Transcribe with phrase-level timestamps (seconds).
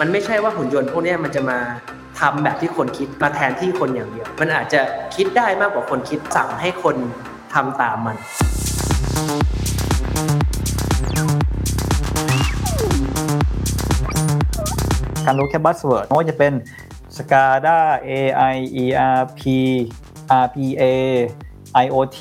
[0.00, 1.58] มันไม่ใช่ว่าหุ่นยนต์พวกนี้มันจะมา
[2.20, 4.80] ทำแบบที่คนคิดมาแทนที่คนอย่างเดียว มันอาจจะ
[5.16, 6.96] คิดได้มากกว่าคนคิดสั่งให้คน
[7.54, 8.16] ทำตามมัน
[15.26, 16.52] การรู้แค่ buzzword ไม่ว่าจะเป็น
[17.16, 17.78] SCADA
[18.08, 19.42] AI ERP
[20.44, 20.84] RPA
[21.84, 22.20] IoT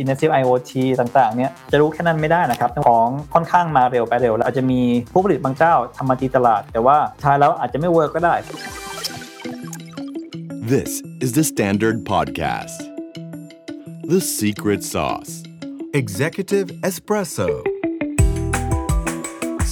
[0.00, 4.80] Intensive IoT ต่างๆเนี่ยจะรู้แค่นั้นไม่ได้นะครับของค่อนข้างมาเร็วไปเร็ว แล้วอาจจะมี
[5.12, 8.34] ผู้ผลิตบางเจ้าทำมาตีตลาด แต่ว่าท้ายแล้วอาจจะไม่ work ก็ได้
[10.72, 10.90] This
[11.24, 12.78] is the Standard Podcast.
[14.12, 15.32] The Secret Sauce.
[16.00, 17.48] Executive Espresso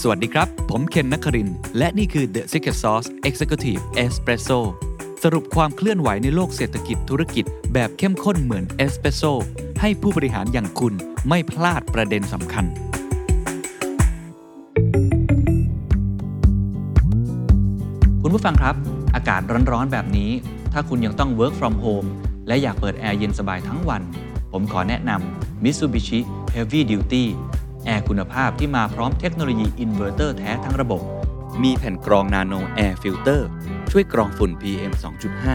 [0.00, 4.58] สวัสดีครับ ผมเคนนักครินทร์และนี่คือ The Secret Sauce Executive Espresso
[5.26, 9.22] สรุปความเคลื่อนไหวในโลกเศรษฐกิจธุรกิจ แบบเข้มข้นเหมือนเอสเปรสโซ
[9.80, 10.94] ให้ผู้บริหารอย่างคุณ
[11.28, 12.64] ไม่พลาดประเด็นสำคัญ
[18.22, 18.74] คุณผู้ฟังครับ
[19.14, 19.40] อากาศ
[19.72, 20.30] ร้อนๆแบบนี้
[20.72, 22.08] ถ้าคุณยังต้อง work from home
[22.46, 24.02] และอยากเปิดแอร์เย็นสบายทั้งวัน
[24.52, 26.20] ผมขอแนะนำ Mitsubishi
[26.54, 27.24] Heavy Duty
[27.84, 31.02] แอร์คุณภาพที่มาพร้อมเทคโนโลยีอินเวอร์เตอร์แท้ทั้งระบบ
[31.62, 33.48] มีแผ่นกรอง nano air filter
[33.90, 34.92] ช่วยกรองฝุ่น PM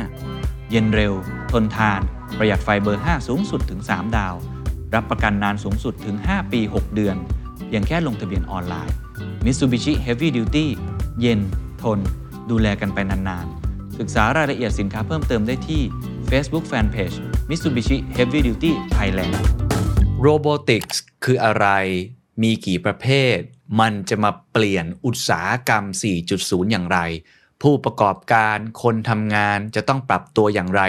[0.04, 1.14] 2.5 เย็นเร็ว
[1.52, 2.02] ทนทาน
[2.38, 4.36] ประหยัดไฟเบอร์ 5 สูงสุดถึง 3 ดาว
[4.94, 7.16] รับประกันนานสูงสุดถึง 5 ปี 6 เดือน
[7.68, 8.96] เพียงแค่ลงทะเบียนออนไลน์
[9.46, 10.66] Mitsubishi Heavy Duty
[11.20, 11.40] เย็น
[11.82, 12.00] ทน
[12.50, 15.82] ดูแลกันไปนานๆ ศึกษารายละเอียดสินค้าเพิ่มเติมได้ที่
[16.30, 17.18] Facebook Fanpage
[17.50, 19.36] Mitsubishi Heavy Duty Thailand
[20.26, 21.68] Robotics คืออะไร
[22.44, 23.38] มีกี่ประเภท
[23.80, 25.84] มันจะมาเปลี่ยนอุตสาหกรรม
[26.28, 27.00] 4.0 อย่างไร
[27.62, 30.82] ผู้ประกอบการคนทำงานจะต้องปรับตัวอย่างไร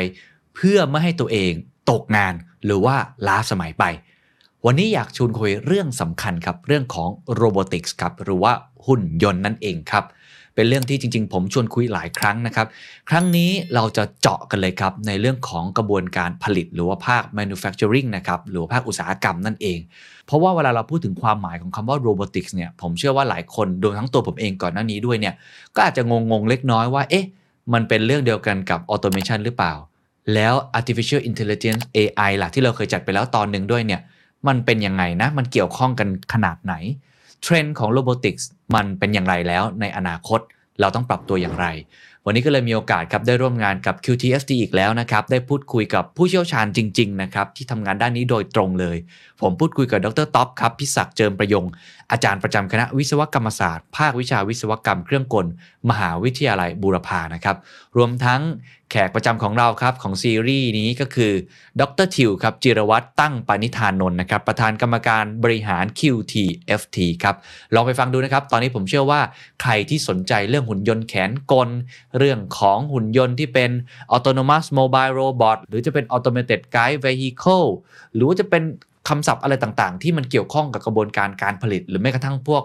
[0.54, 1.52] เพื่อไม่ให้ตัวเอง
[1.90, 3.84] ตกงานหรือว่าล้าสมัยไป
[4.66, 8.52] วันนี้อยากชวนคุยเรื่องสำคัญครับ เรื่องของ Robotics ครับ หรือว่า
[8.86, 10.04] หุ่นยนต์นั่นเองครับ
[10.54, 12.66] เป็นเรื่องที่จริง ๆ ผมชวนคุยหลายครั้งนะครับ
[13.08, 19.78] ครั้งนี้เราจะเจาะกันเลยครับ ในเรื่องของกระบวนการผลิต หรือว่าภาค manufacturing นะครับหรือภาคอุตสาหกรรมนั่นเอง
[20.28, 25.34] เพราะว่าเวลาเราพูดถึงความหมายของคำว่า robotics เนี่ยผมเชื่อว่าหลายคนโดยทั้งตัวผมเองก่อนหน้านี้ด้วยเนี่ย
[25.74, 27.26] ก็อาจจะงงๆเล็กน้อยว่าเอ๊ะ
[27.72, 29.72] มันเป็นเรื่องเดียวกันกับ automation หรือเปล่า
[30.34, 34.00] แล้ว artificial intelligence AI ล่ะที่เราเคยจัดไปแล้วตอนหนึ่งด้วยเนี่ย
[34.48, 36.74] มันเป็นยังไงนะมันเกี่ยวข้องกันขนาดไหน
[37.42, 40.40] เทรนด์ของ robotics มันเป็นอย่างไรแล้วในอนาคต
[40.80, 41.66] เราต้องปรับตัวอย่างไร
[42.30, 48.96] วันนี้ก็เลยมีโอกาสครับได้ร่วมงานกับ QTSD อีกแล้วนะครับ ได้พูดคุยกับผู้เชี่ยวชาญจริง ๆ นะครับ ที่ทำงานด้านนี้โดยตรงเลย
[49.40, 51.64] ผมพูดคุยกับดรท็อปครับพิศักดิ์เจิมประยง
[52.12, 55.46] อาจารย์ประจำคณะวิศวกรรมศาสตร์ ภาควิชาวิศวกรรมเครื่องกล
[55.90, 57.56] มหาวิทยาลัยบูรพานะครับ
[57.96, 58.40] รวมทั้ง
[58.90, 61.32] แขกประจำของเราครับของซีรีส์นี้ก็คือ
[61.80, 67.36] ดรทิวครับจิรวัตรตั้งปณิธานนนท์นะครับ ประธานกรรมการบริหาร QTFT ครับ
[67.74, 69.20] ลองไปฟังดูนะครับ ตอนนี้ผมเชื่อว่า
[69.62, 71.68] ใครที่สนใจเรื่องหุ่นยนต์แขนกล
[72.18, 73.70] เรื่องของหุ่นยนต์ที่เป็น
[74.14, 77.68] autonomous mobile robot หรือจะเป็น automated guide vehicle
[78.14, 78.62] หรือว่าจะเป็น
[79.08, 82.64] คำศัพท์อะไรต่างๆ ที่มันเกี่ยวข้องกับกระบวนการการผลิต หรือแม้กระทั่งพวก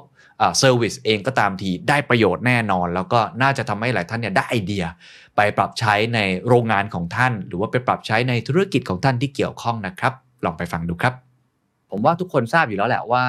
[0.59, 4.85] service เองก็ตามทีได้ประโยชน์แน่นอน แล้วก็น่าจะทำให้หลายท่านเนี่ยได้ไอเดีย
[5.35, 10.13] ไปปรับใช้ในโรงงานของท่าน หรือว่าไปปรับใช้ในธุรกิจของท่านที่เกี่ยวข้องนะครับ
[10.45, 11.13] ลองไปฟังดูครับ
[11.89, 13.23] ผมว่าทุกคนทราบอยู่แล้วแหละว่า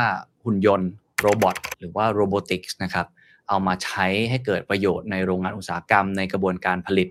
[0.44, 3.06] หุ่นยนต์ robot หรือว่า robotics นะครับ
[3.48, 7.08] เอามาใช้ให้เกิดประโยชน์ในโรงงานอุตสาหกรรมในกระบวนการผลิต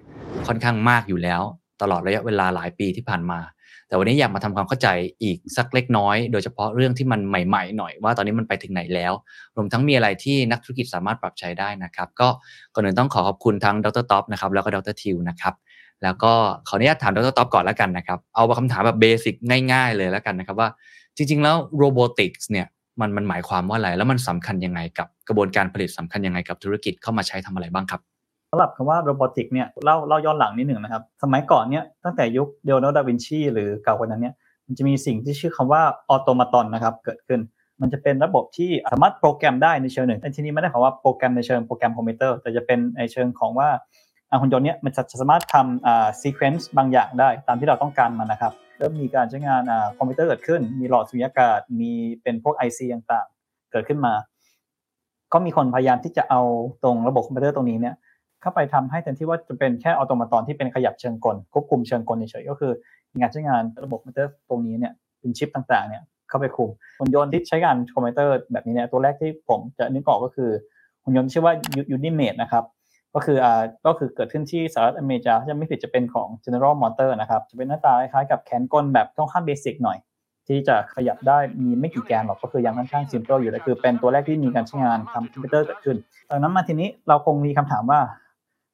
[0.47, 1.41] ค่อนข้างมากอยู่แล้ว
[1.81, 3.39] ตลอดระยะเวลาหลายปีที่ผ่านมา
[3.93, 4.87] แต่วันนี้อยากมาทำความเข้าใจ
[5.23, 9.13] อีกสักเล็กน้อย โดยเฉพาะเรื่องที่มันใหม่ ๆ หน่อยว่าตอนนี้มันไปถึงไหนแล้ว
[9.55, 12.27] รวมทั้งมีอะไรที่นักธุรกิจสามารถปรับใช้ได้นะครับ ก็
[12.73, 15.53] ก่อนอื่นต้องขอขอบคุณทั้งดรท็อปนะครับแล้วก็ดรทิวนะครับ
[16.03, 16.31] แล้วก็
[16.67, 19.35] ขออนุญาตถามดรท็อปก่อนแล้วกันนะครับ เอาคำถามแบบ basic
[19.71, 20.69] ง่าย ๆ เลยแล้วกันนะครับว่า
[21.15, 22.67] จริง ๆ แล้ว robotics เนี่ย
[22.99, 28.01] มันมันหมายความว่าอะไร แล้วมันสำคัญยังไงกับกระบวนการผลิตสำคัญยังไงกับธุรกิจเข้ามาใช้ทำอะไรบ้างครับ
[28.55, 34.33] สำหรับคำว่า robotic เนี่ยเล่าเล่าย้อนหลังนิดหนึ่งนะครับ สมัยก่อนเนี่ยตั้งแต่ยุคเลโอนาร์โดดาวินชีหรือเก่ากว่านั้นเนี่ย
[34.67, 37.39] มันจะมีสิ่งที่ชื่อคำว่า automaton นะครับเกิดขึ้น
[37.81, 43.69] มันจะเป็นระบบที่สามารถโปรแกรมได้ในเชิงหนึ่งแต่ทีนี้ไม่ได้คำว่าโปรแกรมในเชิงโปรแกรมคอมพิวเตอร์แต่จะเป็นในเชิงของว่า
[44.41, 51.91] หุ่นยนต์เนี่ยมันจะสามารถทำอ่า sequence บางอย่างได้ตามที่เราต้องการมันนะครับเริ่มมีการใช้งานอ่าคอมพิวเตอร์เกิดขึ้น มีหลอดสุญญากาศมี
[52.21, 54.13] เป็นพวก IC ต่างๆ เกิดขึ้นมา
[55.33, 56.41] ก็มีคนพยายามที่จะเอา
[56.83, 57.95] ตรงระบบคอมพิวเตอร์ตรงนี้เนี่ย
[58.43, 62.71] เข้าไปทำให้แทนที่ว่าจะเป็นแค่ automaton ที่เป็นขยับเชิงกลควบคุมเชิงกลเฉยๆก็คือ
[63.19, 66.69] งานใช้งานระบบคอมพิวเตอร์ตรงนี้เนี่ยเป็นชิปต่างๆเนี่ยเข้าไปคุม
[66.99, 70.49] หุ่นยนต์ที่ใช้งานคอมพิวเตอร์แบบนี้เนี่ยตัวแรกที่ผมจะนึกออกก็คือ
[71.03, 71.53] หุ่นยนต์ชื่อว่า
[71.91, 72.63] Unimate นะครับ
[73.15, 79.97] ก็คืออ่าก็คือเกิดขึ้นที่สหรัฐอเมริกาจะไม่ผิดจะเป็นของ General Motor นะครับจะเป็นหน้าตาคล้ายๆกับแขนกลแบบค่อนข้าง basic หน่อย
[80.47, 85.97] ที่จะขยับได้มีไม่กี่แกนหรอกก็คือยังค่อนข้าง simple อยู่เลยคือเป็นตัวแรกที่มีการใช้งานทำคอมพิวเตอร์เกิดขึ้น
[86.29, 87.99] ดังนั้นมาทีนี้เราคงมีคำถามว่า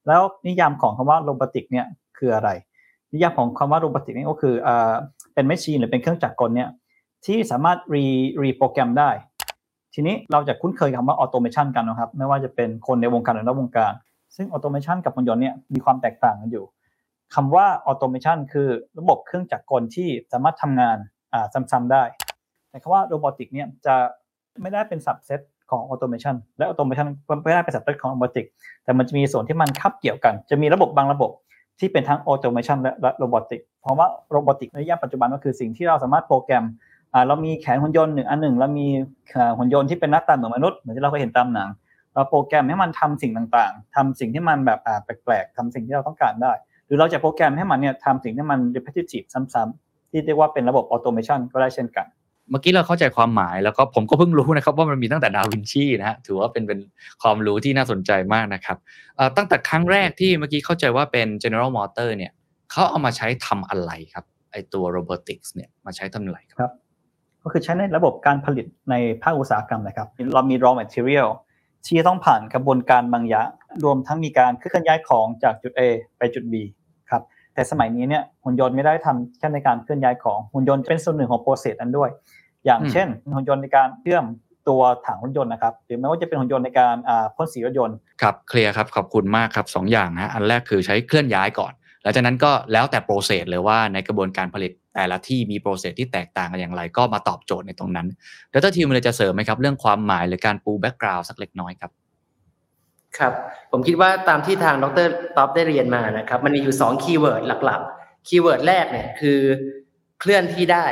[0.09, 1.85] แล้วนิยามของคำว่า robotic เนี่ย
[2.17, 2.49] คืออะไร
[3.13, 4.93] นิยามของคำว่า robotic นี่ก็คืออ่า
[5.33, 6.69] เป็น machine หรือเป็นเครื่องจักรกลเนี่ย
[7.25, 9.09] ที่สามารถ re reprogram ได้
[9.93, 13.93] ทีนี้เราจะคุ้นเคยคำว่า automation กันนะครับ ไม่ว่าจะเป็นคนในวงการหรือนอกวงการ
[14.35, 16.65] ซึ่ง automation กับหุ่นยนต์เนี่ยมีความแตกต่างกันอยู่
[17.35, 18.67] คำว่า automation คือ
[18.99, 20.97] ระบบเครื่องจักรกลที่สามารถทำงาน
[21.33, 22.03] อ่าซ้ำๆได้
[22.69, 23.95] แต่คำว่า robotic เนี่ยจะ
[24.61, 25.39] ไม่ได้เป็น subset
[25.69, 27.07] ของ automation และ automation
[27.43, 28.45] ไม่ได้เป็น subset ของ robotic
[28.83, 31.31] แต่มันจะมีส่วนที่มันคาบเกี่ยวกัน จะมีระบบบางระบบ
[31.79, 36.63] ที่เป็นทั้ง automation และ robotic เพราะว่า robotic ในนิยามปัจจุบันก็คือสิ่งที่เราสามารถโปรแกรม
[37.27, 38.87] เรามีแขนหุ่นยนต์หนึ่งอันหนึ่งแล้วมี
[39.57, 41.69] หุ่นยนต์ที่เป็นหน้าตาเหมือนมนุษย์เหมือนที่เราเคยเห็นตามหนัง
[42.13, 46.51] เราโปรแกรมให้มันทำสิ่งต่างๆทำสิ่งที่มันแบบแปลกๆทำสิ่งที่เราต้องการได้
[46.85, 52.05] หรือเราจะโปรแกรมให้มันเนี่ยทำสิ่งที่มัน repetitive ซ้ำๆที่เรียกว่าเป็นระบบออโตเมชันก็ได้เช่นกัน
[52.49, 56.79] เมื่อกี้เราเข้าใจความหมายแล้วก็ผมก็เพิ่งรู้นะครับว่ามันมีตั้งแต่ดาวินชีนะฮะถือว่าเป็นเป็น
[57.21, 58.77] ความรู้ที่น่าสนใจมากนะครับ
[59.37, 62.31] ตั้งแต่ครั้งแรกที่เมื่อกี้เข้าใจว่าเป็น General Motor เนี่ย
[62.71, 66.71] เขาเอามาใช้ทำอะไรครับไอตัว robotics เนี่ยมาใช้ทำอะไรครับ
[67.43, 71.29] ก็คือใช้ในระบบการผลิตในภาคอุตสาหกรรมนะครับ เรามี raw material
[71.85, 73.49] ที่จะต้องผ่านกระบวนการบางอย่าง
[73.83, 75.81] รวมทั้งมีการเคลื่อนย้ายของจากจุด A
[76.17, 76.53] ไปจุด B
[77.09, 77.21] ครับ
[77.53, 82.09] แต่สมัยนี้เนี่ยหุ่นยนต์ไม่ได้ทำแค่ในการเคลื่อนย้ายของหุ่นยนต์เป็นส่วนหนึ่งของ process นั้นด้วย
[82.65, 84.25] อย่างอืมเช่นหุ่นยนต์ในการเชื่อม
[84.69, 91.73] ตัวถังรถยนต์นะครับหรือแม้ว่าจะเป็นหุ่นยนต์ในการอ่าพ่นสีรถยนต์ครับ clear ครับขอบคุณมากครับสองอย่างนะอันแรกคือใช้เคลื่อนย้ายก่อน
[92.03, 98.07] หลังจากนั้นก็แล้วแต่ process เลยว่าในกระบวนการผลิตแต่ละที่มี process ที่แตกต่างกันอย่างไร ก็มาตอบโจทย์ในตรงนั้น
[98.53, 101.91] ดรทิวเลยจะเสริมไหมครับเรื่องความหมายหรือการปู background สักเล็กน้อยครับ
[103.17, 103.33] ครับ
[103.71, 109.39] ผมคิดว่าตามที่ทางดรท็อปได้เรียนมานะครับมันมีอยู่2 keyword หลักๆ keyword แรกเนี่ยคือ
[110.19, 110.85] เคลื่อนที่ได้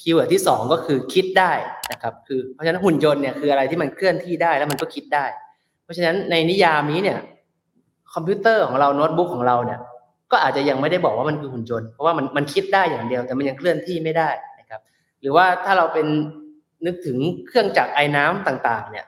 [0.00, 1.52] keyword ที่ 2 ก็คือคิดได้
[1.92, 5.26] นะครับคือเพราะฉะนั้นหุ่นยนต์เนี่ยคืออะไรที่มันเคลื่อนที่ได้แล้วมันก็คิดได้
[5.84, 7.18] เพราะฉะนั้นในนิยามนี้เนี่ย
[8.14, 9.80] คอมพิวเตอร์ของเราโน้ตบุ๊กของเราเนี่ย
[10.32, 14.28] ก็อาจจะยังไม่ได้บอกว่ามันคือหุ่นยนต์เพราะว่ามันมันคิดได้อย่างเดียว แต่มันยังเคลื่อนที่ไม่ได้
[14.60, 14.80] นะครับ
[15.20, 16.06] หรือว่าถ้าเราเป็น
[16.86, 17.16] นึกถึง
[17.46, 19.06] เครื่องจักรไอ้น้ำต่างๆ เนี่ย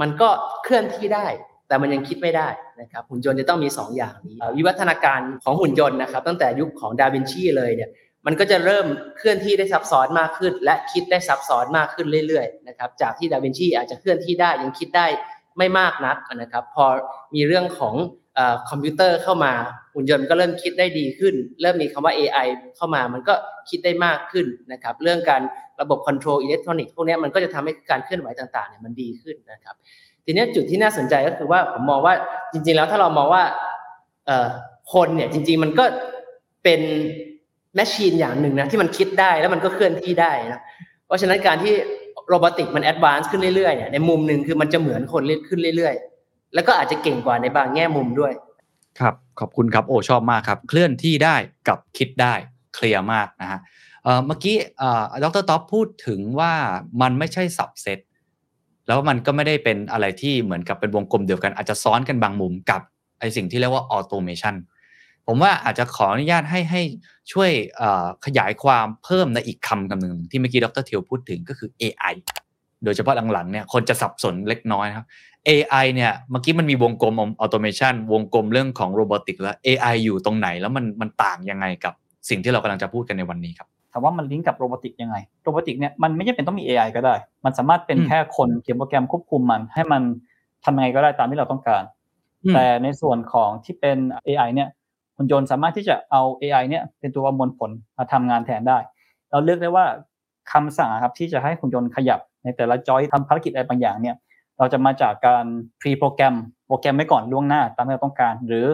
[0.00, 0.28] มันก็
[0.64, 1.26] เคลื่อนที่ได้
[1.68, 2.48] แต่มันยังคิดไม่ได้
[2.80, 7.90] นะครับหุ่นยนต์จะต้องมี 2 อย่างนี้วิวัฒนาการของหุ่นยนต์นะครับ ตั้งแต่ยุคของดาวินชีเลยเนี่ย
[8.26, 8.86] มันก็จะเริ่ม
[9.18, 15.06] เคลื่อนที่ได้ซับซ้อนมากขึ้น และคิดได้ซับซ้อนมากขึ้นเรื่อยๆนะครับจากที่ดาวินชีอาจจะเคลื่อนที่ได้ยังคิดได้
[15.58, 16.84] ไม่มากนักนะครับ พอ
[17.34, 17.94] มีเรื่องของ
[18.38, 18.40] อ
[18.70, 19.52] คอมพิวเตอร์เข้ามา
[19.94, 22.46] หุ่นยนต์ก็เริ่มคิดได้ดีขึ้น เริ่มมีคำว่า AI
[22.76, 23.34] เข้ามามันก็
[23.70, 25.42] คิดได้มากขึ้นนะครับ เรื่องการ
[25.80, 29.74] ระบบ control อิเล็กทรอนิกส์พวกนี้มันก็จะทำให้การเคลื่อนไหวต่างๆเนี่ยมันดีขึ้นนะครับ
[30.24, 32.14] ทีนี้จุดที่น่าสนใจก็คือว่าผมมองว่า
[32.52, 33.42] จริง ๆ แล้วถ้าเรามองว่า
[34.92, 35.84] คนเนี่ยจริง ๆ มันก็
[36.64, 36.80] เป็น
[37.74, 40.60] machine อย่างหนึ่งนะที่มันคิดได้แล้วมันก็เคลื่อนที่ได้นะ
[41.06, 41.74] เพราะฉะนั้นการที่
[42.28, 48.32] robotic มัน advance ขึ้นเรื่อยๆเนี่ยในมุมหนึ่งคือมันจะเหมือนคนขึ้นเรื่อยๆ แล้วก็อาจจะเก่งกว่าในบางแง่มุมด้วย
[49.00, 51.36] ครับขอบคุณครับโอ้ชอบมากครับ เคลื่อนที่ได้
[51.68, 52.34] กับคิดได้
[52.74, 53.60] clear มากนะฮะ
[54.04, 56.52] เมื่อกี้เอ่อดร.ท็อปพูดถึงว่า
[57.02, 57.98] มันไม่ใช่ subset
[58.86, 62.80] แล้วมันก็ไม่ได้เป็นอะไรที่เหมือนกับเป็นวงกลมเดียวกันอาจจะซ้อนกันบางมุมกับ
[63.20, 64.54] ไอสิ่งที่เรียกว่า automation
[65.26, 66.82] ผมว่าอาจจะขออนุญาตให้ให้
[67.32, 72.14] ช่วยเอ่อขยายความเพิ่มในอีกคำคำหนึ่งที่เมื่อกี้ดรเทียวพูดถึงก็คือ AI
[72.84, 75.06] โดยเฉพาะหลังๆเนี่ยคนจะสับสนเล็กน้อยนะครับ
[75.48, 81.94] AI เนี่ยเมื่อกี้มันมีวงกลม automation วงกลมเรื่องของ robotic แล้ว AI อยู่ตรงไหนแล้วมันมันต่างยังไงกับ
[82.28, 90.02] สิ่งที่เรากำลังจะพูดกันในวันนี้ครับถามว่ามันลิงก์กับ robotic ยังไง robotic เนี่ยมันไม่จำเป็นต้องมี AI ก็ได้ มันสามารถเป็นอืมแค่คนเขียนโปรแกรมควบคุมมัน ให้มัน
[90.64, 91.82] ทำยังไงก็ได้ตามที่เราต้องการ
[92.44, 94.68] อืมแต่ในส่วนของที่เป็น AI เนี่ย
[95.20, 98.78] หุ่นยนต์สามารถที่จะเอา AI เนี่ยเป็นตัวประมวลผลมาทำงานแทนได้
[99.30, 99.86] เราเลือกได้ว่า
[100.52, 104.16] คำสั่งครับที่จะให้หุ่นยนต์ขยับในแต่ละจอยทำภารกิจอะไรบางอย่างเนี่ย
[104.58, 105.44] เราจะมาจากการ
[105.80, 106.34] pre โปรแกรม
[106.66, 108.66] โปรแกรมไว้ก่อนล่วงหน้าตามที่เราต้องการ หรือ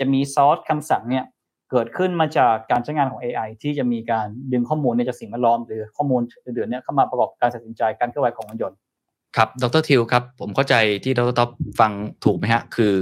[0.00, 1.24] จะมีซอสคำสั่งเนี่ย
[1.70, 8.78] เกิดขึ้นมาจากการใช้งานของ AI ที่จะมีการดึงข้อมูลเนี่ยจากสิ่งแวดล้อม หรือข้อมูลอื่นๆเนี่ยเข้ามาประกอบการตัดสินใจการเคลื่อนไหวของหุ่นยนต์
[9.36, 10.74] ครับ ดร.ทิวครับ ผมเข้าใจ
[11.04, 11.92] ที่ดร.ท็อปฟัง
[12.24, 12.92] ถูกไหมฮะ คือ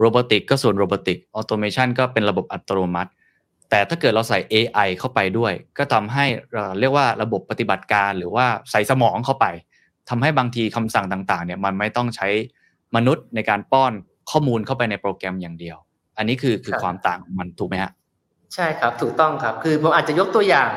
[0.00, 3.10] robotic ก็ส่วน robotic automation ก็เป็นระบบอัตโนมัติ
[3.70, 9.46] แต่ถ้าเกิดเราใส่ AI เข้าไปด้วย ก็ทำให้เอ่อเรียกว่าระบบปฏิบัติการหรือว่าใส่สมองเข้าไป
[10.08, 12.28] ทำให้บางทีคำสั่งต่างๆ เนี่ยมันไม่ต้องใช้
[12.96, 13.92] มนุษย์ในการป้อน
[14.30, 15.76] ข้อมูลเข้าไปในโปรแกรมอย่างเดียว
[16.18, 17.90] อันนี้คือคือครับความต่างของมันถูกไหมฮะ
[18.54, 20.70] ใช่ครับถูกต้องครับ คือผมอาจจะยกตัวอย่าง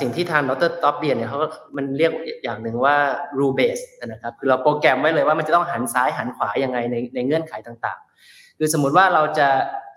[0.00, 1.46] สิ่งที่ทางดร.ท็อปเรียนเนี่ยเขาก็
[1.76, 2.12] มันเรียก
[2.44, 2.96] อย่างหนึ่งว่า
[3.38, 9.48] rule-based นะครับคือเราโปรแกรมไว้เลยว่ามันจะต้องหันซ้ายหันขวายังไงในในเงื่อนไขต่างๆ คือสมมุติว่าเราจะ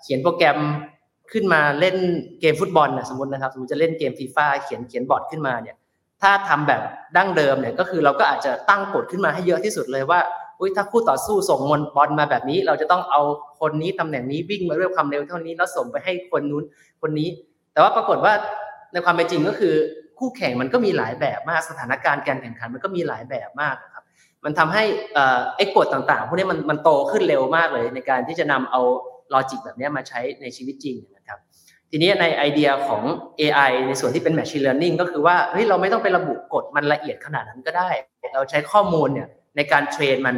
[0.04, 0.58] เขียนโปรแกรม
[1.32, 1.98] ขึ้นมาเล่น
[2.42, 5.75] เกมฟุตบอลนะสมมตินะครับ สมมติจะเล่นเกมฟีฟ่าเขียนเขียนบอร์ดขึ้นมาเนี่ย
[6.22, 6.82] ถ้าทำแบบ
[7.18, 10.20] ดั้งเดิมเนี่ยก็คือเราก็อาจจะตั้งกฎขึ้นมาให้เยอะที่สุดเลยว่า
[10.60, 13.22] อุ้ยถ้าคู่ต่อสู้ส่งมนบอลมาแบบนี้ เราจะต้องเอา
[13.60, 16.64] คนนี้ตำแหน่งนี้วิ่งมาด้วยความเร็วเท่านี้แล้วส่งไปให้คนนู้น
[17.02, 17.30] คนนี้
[17.74, 18.34] แต่ว่าปรากฏว่า
[18.94, 19.76] ในความเป็นจริงก็คือ
[20.20, 24.04] คู่แข่งมันก็มีหลายแบบมากสถานการณ์การแข่งขันมันก็มีหลายแบบมากครับ
[24.46, 24.84] มันทำให้
[25.14, 28.82] เอ่อไอ้กฎต่างๆพวกนี้มันมันโตขึ้นเร็วมากเลย ในการที่จะนำเอา
[29.34, 31.40] ลอจิกแบบนี้มาใช้ในชีวิตจริงนะครับ
[31.92, 33.04] ทีนี้ในไอเดียของ
[33.40, 37.90] AI ในส่วนที่เป็น Machine Learning ก็คือว่าเฮ้ยเราไม่ต้องไประบุกฎมันละเอียดขนาดนั้นก็ได้
[38.36, 40.36] เราใช้ข้อมูลเนี่ย ในการเทรนมัน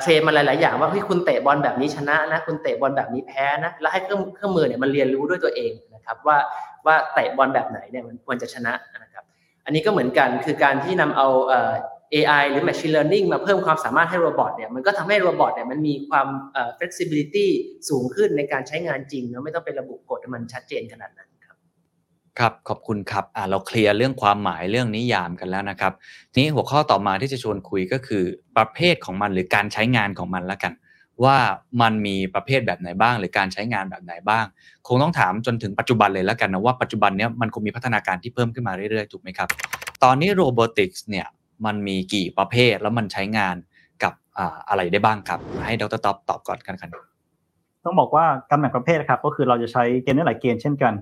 [0.00, 6.36] เทรนมันหลาย ๆ อย่างว่าเฮ้ยคุณเตะบอลแบบนี้ชนะนะ คุณเตะบอลแบบนี้แพ้นะ แล้วให้เครื่องเครื่องมือเนี่ยมันเรียนรู้ด้วยตัวเองนะครับว่า
[6.86, 9.24] ว่าเตะบอลแบบไหนเนี่ยมันควรจะชนะนะครับ
[9.64, 11.28] อันนี้ก็เหมือนกันคือการที่นำเอา
[12.14, 16.28] AI หรือ Machine Learning มาเพิ่มความสามารถให้โรบอทเนี่ยมันก็ทำให้โรบอทเนี่ยมันมีความ
[16.78, 17.46] flexibility
[17.88, 21.28] สูงขึ้นในการใช้งานจริงเนาะไม่ต้องไประบุกฎมันชัดเจนขนาดนั้น
[22.38, 25.92] ครับขอบคุณครับอ่าเราเคลียร์เรื่องความหมายเรื่องนิยามกันแล้วนะครับ
[26.36, 28.24] นี้หัวข้อต่อมาที่จะชวนคุยก็คือ
[28.56, 30.72] ประเภทของมันหรือการใช้งานของมันละกัน
[31.24, 31.36] ว่า
[31.80, 34.44] มันมีประเภทแบบไหนบ้าง หรือการใช้งานแบบไหนบ้าง
[34.86, 39.48] คงต้องถามจนถึงปัจจุบันเลยแล้วกันนะว่าปัจจุบันเนี้ยมันคงมีพัฒนาการที่เพิ่มขึ้นมาเรื่อยๆถูกไหมครับ
[40.04, 41.26] ตอนนี้โรบอติกส์เนี่ย
[41.64, 43.56] มันมีกี่ประเภทแล้วมันใช้งาน
[44.02, 46.90] กับอ่าอะไรได้บ้างครับ ให้ดรตอบตอบก่อนกันครับ
[47.84, 50.92] ต้องบอกว่าการแบ่งประเภทครับก็คือเราจะใช้เกณฑ์ได้หลายเกณฑ์เช่นกัน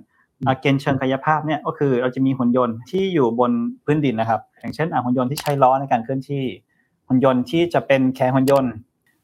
[0.60, 3.52] เกณฑ์เชิงกายภาพเนี่ยก็คือเราจะมีหุ่นยนต์ที่อยู่บน
[3.84, 6.42] พื้นดินนะครับ อย่างเช่นหุ่นยนต์ที่ใช้ล้อในการเคลื่อนที่
[7.08, 8.72] หุ่นยนต์ที่จะเป็นแขนหุ่นยนต์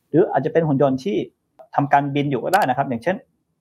[0.09, 1.17] หรืออาจจะเป็นหุ่นยนต์ที่
[1.75, 3.17] ทำการบินอยู่ก็ได้นะครับ อย่างเช่น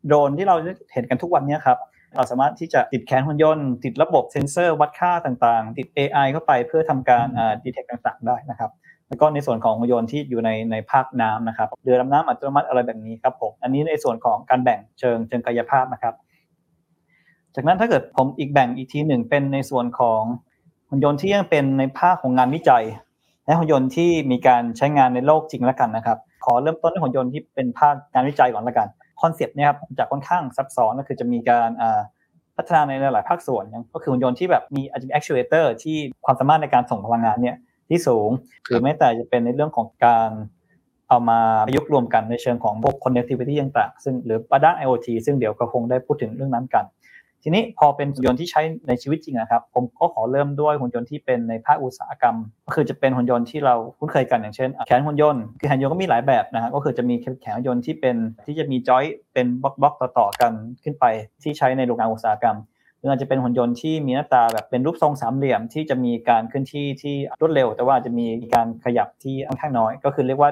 [0.08, 0.56] โดรนที่เรา
[0.94, 1.78] เห็นกันทุกวันนี้ครับ
[2.16, 8.72] เราสามารถที่จะติดแขนหุ่นยนต์ติดระบบเซ็นเซอร์วัดค่าต่างๆ ติด AI เข้าไปเพื่อทำการอ่าดีเทคต่างๆ ได้นะครับ
[9.08, 16.14] แล้วก็ในส่วนของหุ่นยนต์ที่อยู่ในในภาคน้ำนะครับเรือดำน้ำอัตโนมัติอะไรแบบนี้ครับผมอันนี้ในส่วนของการแบ่งเชิงเชิงกายภาพนะครับ
[17.56, 20.22] จากนั้นถ้าเกิดผมอีกแบ่งอีกทีหนึ่งเป็นในส่วนของ
[20.90, 22.84] หุ่นยนต์ที่ยังเป็นในภาคของงานวิจัย
[23.46, 28.88] และหุ่นยนต์ที่มีการใช้งานในโลกจริงแล้วกันนะครับ ขอเริ่มต้นด้วยหุ่นยนต์ที่เป็นภาคงานวิจัยก่อนแล้วกัน
[29.22, 31.70] คอนเซปต์เนี่ยครับจะค่อนข้างซับซ้อนก็คือจะมีการ
[32.58, 37.56] พัฒนาในหลาย ๆ ภาคส่วนย่างก็คือหุ่นยนต์ที่แบบมีอาจจะมี actuator ที่ความสามารถในการส่งพลังงานเนี่ย
[37.90, 38.30] ที่สูง
[38.68, 40.30] หรือแม้แต่จะเป็นในเรื่องของการ
[41.10, 46.86] เอามาประยุกต์รวมกันในเชิงของพวก connectivity ต่างๆซึ่งหรือประด้าน IoT ซึ่งเดี๋ยวก็คงได้พูดถึงเรื่องนั้นกัน
[47.48, 52.36] ทีนี้พอเป็นหุ่นยนต์ที่ใช้ในชีวิตจริงนะครับ ผมก็ขอเริ่มด้วยหุ่นยนต์ที่เป็นในภาคอุตสาหกรรม
[52.66, 60.52] ก็คือจะเป็นหุ่นยนต์ที่เราคุ้นเคยกันอย่างเช่น แขนหุ่นยนต์คือแขนหุ่นยนต์ก็มีหลายแบบนะฮะก็คือจะมีแขนหุ่นยนต์ที่เป็นที่จะมีจอยเป็นบล็อกๆต่อๆกัน
[60.84, 61.06] ขึ้นไป
[61.44, 62.58] ที่ใช้ในโรงงานอุตสาหกรรม
[62.98, 70.50] หรืออาจจะเป็นหุ่นยนต์ที่มีหน้าตาแบบเป็นรูปทรงสามเหลี่ยมที่จะมีการเคลื่อนที่ที่รวดเร็ว แต่ว่าจะมีการขยับที่ค่อนข้างน้อย ก็คือเรียกว่า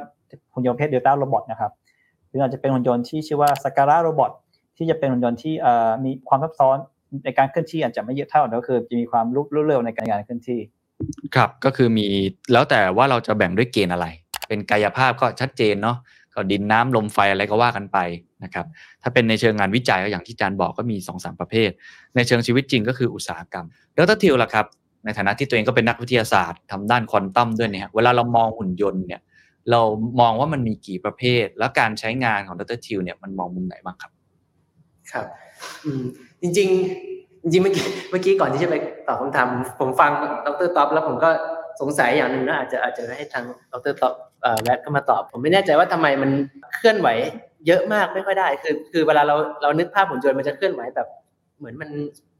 [0.53, 1.71] หุ่นยนต์เพศ delta robot นะครับ
[2.29, 4.31] หรืออาจจะเป็นหุ่นยนต์ที่ชื่อว่าสกา a าโรบอท
[4.77, 5.53] ที่จะเป็นหุ่นยนต์ที่
[6.05, 6.77] มีความซับซ้อน
[7.25, 10.59] ในการเคลื่อนที่อาจจะไม่เยอะเท่าแต่ก็คือจะมีความรวดเร็วในการเคลื่อนที่
[11.35, 12.07] ครับก็คือมี
[12.53, 14.07] แล้วแต่ว่าเราจะแบ่งด้วยเกณฑ์อะไร
[14.47, 15.97] เป็นกายภาพก็ชัดเจนเนาะ
[16.35, 17.97] ก็ดินน้ำลมไฟอะไรก็ว่ากันไป
[18.43, 18.65] นะครับ
[19.01, 21.69] ถ้าเป็นในเชิงงานวิจัยก็อย่างที่อาจารย์บอกก็มี2อสประเภท
[22.15, 23.65] ในเชิงชีวิตจริงก็คืออุตสาหกรรม
[23.97, 24.65] ดรทิวล่ะครับ
[25.05, 29.21] ในฐานะที่ตัวเองก็เป็นนักวิทยาศาสตร์ทำด้านควอนตัมด้วยเนี่ยเวลาเรามองหุ่นยนต์เนี่ย
[29.71, 29.81] เรา
[30.19, 34.11] มองว่ามันมีกี่ประเภท แล้วการใช้งานของดร.ทิวเนี่ยมันมองมุมไหนบ้างครับ
[35.11, 35.25] ครับ
[35.85, 36.03] อืม
[36.41, 36.69] จริง
[37.05, 38.75] ๆ จริงเมื่อกี้เมื่อกี้ก่อนที่จะไป
[39.07, 39.47] ตอบคำถาม
[39.79, 40.11] ผมฟัง
[40.45, 41.29] ดร.ท็อปแล้วผมก็
[41.81, 46.31] สงสัยอย่างหนึ่งนะอาจจะอาจจะให้ทางดร.ท็อปเอ่อแวะเข้ามาตอบ ผมไม่แน่ใจว่าทำไมมัน
[46.75, 47.07] เคลื่อนไหว
[47.67, 51.07] เยอะมากไม่ค่อยได้ คือคือเวลาเราเรานึกภาพหุ่นยนต์มันจะเคลื่อนไหวแบบ
[51.57, 51.89] เหมือนมัน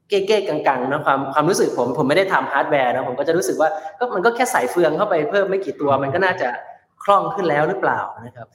[0.10, 6.48] เก้ๆกังๆนะความความรู้สึกผมผมไม่ได้ทำฮาร์ดแวร์นะผมก็จะรู้สึกว่าก็มันก็แค่ใส่เฟืองเข้าไปเพิ่มไม่กี่ตัว มันก็น่าจะ
[7.04, 8.48] คล่องขึ้นแล้วหรือเปล่านะครับ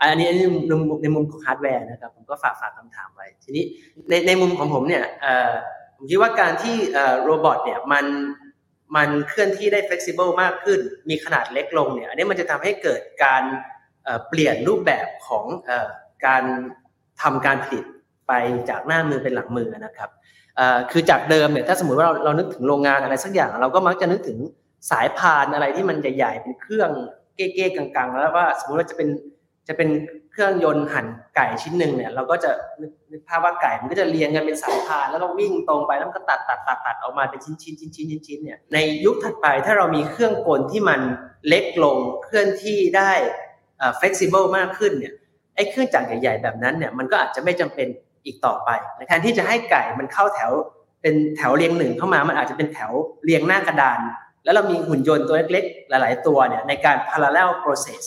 [0.00, 0.62] อันนี้ในมุม
[1.02, 3.64] ในมุมของฮาร์ดแวร์นะครับผมก็ฝากฝากคำถามไว้ ทีนี้
[4.08, 5.04] ในในมุมของผมเนี่ย
[5.96, 6.76] ผมคิดว่าการที่
[7.24, 8.06] robot เนี่ยมัน
[8.96, 13.42] มันเคลื่อนที่ได้ flexible มากขึ้น มีขนาดเล็กลงเนี่ยอันนี้มันจะทำให้เกิดการ
[14.28, 15.70] เปลี่ยนรูปแบบของอ
[16.26, 16.42] การ
[17.22, 17.84] ทำการผลิต
[18.28, 18.32] ไป
[18.70, 20.10] จากหน้ามือเป็นหลังมือนะครับ
[20.90, 24.38] คือจากเดิมเนี่ยถ้าสมมติว่าเราเรานึกถึงโรงงานอะไรสักอย่าง เราก็มักจะนึกถึง
[24.90, 26.90] สายพานอะไรที่มันใหญ่ๆเป็นเครื่อง
[27.36, 29.08] เก้ๆกังๆ แล้วว่าสมมติว่าจะเป็น
[29.68, 29.88] จะเป็น
[30.30, 32.50] เครื่องยนต์หั่นไก่ชิ้นหนึ่งเนี่ย เราก็จะ
[33.10, 41.00] นึกภาพว่าไก่มันก็จะเรียงกันเป็นสายพานแล้วก็วิ่งตรงไปแล้วก็ตัดตัดตัดตัดออกมาเป็นชิ้นชิ้นชิ้นชิ้นชิ้นเนี่ยในยุคถัดไปถ้าเรามีเครื่องกลที่มัน
[41.48, 43.12] เล็กลงเคลื่อนที่ได้
[43.78, 45.14] เอ่อ flexible มากขึ้นเนี่ย
[45.56, 47.88] ไอ้เครื่องจักรใหญ่ๆแบบนั้นเนี่ยมันก็อาจจะไม่จำเป็น
[48.24, 48.70] อีกต่อไป
[49.08, 50.50] แทนที่จะให้ไก่มันเข้าแถว
[51.02, 52.92] เป็นแถวเรียงหนึ่งเข้ามามันอาจจะเป็นแถว
[53.24, 54.00] เรียงหน้ากระดาน
[54.44, 58.02] แล้วเรามีหุ่นยนต์ตัวเล็กๆ หลาย ๆ ตัวเนี่ยในการ parallel process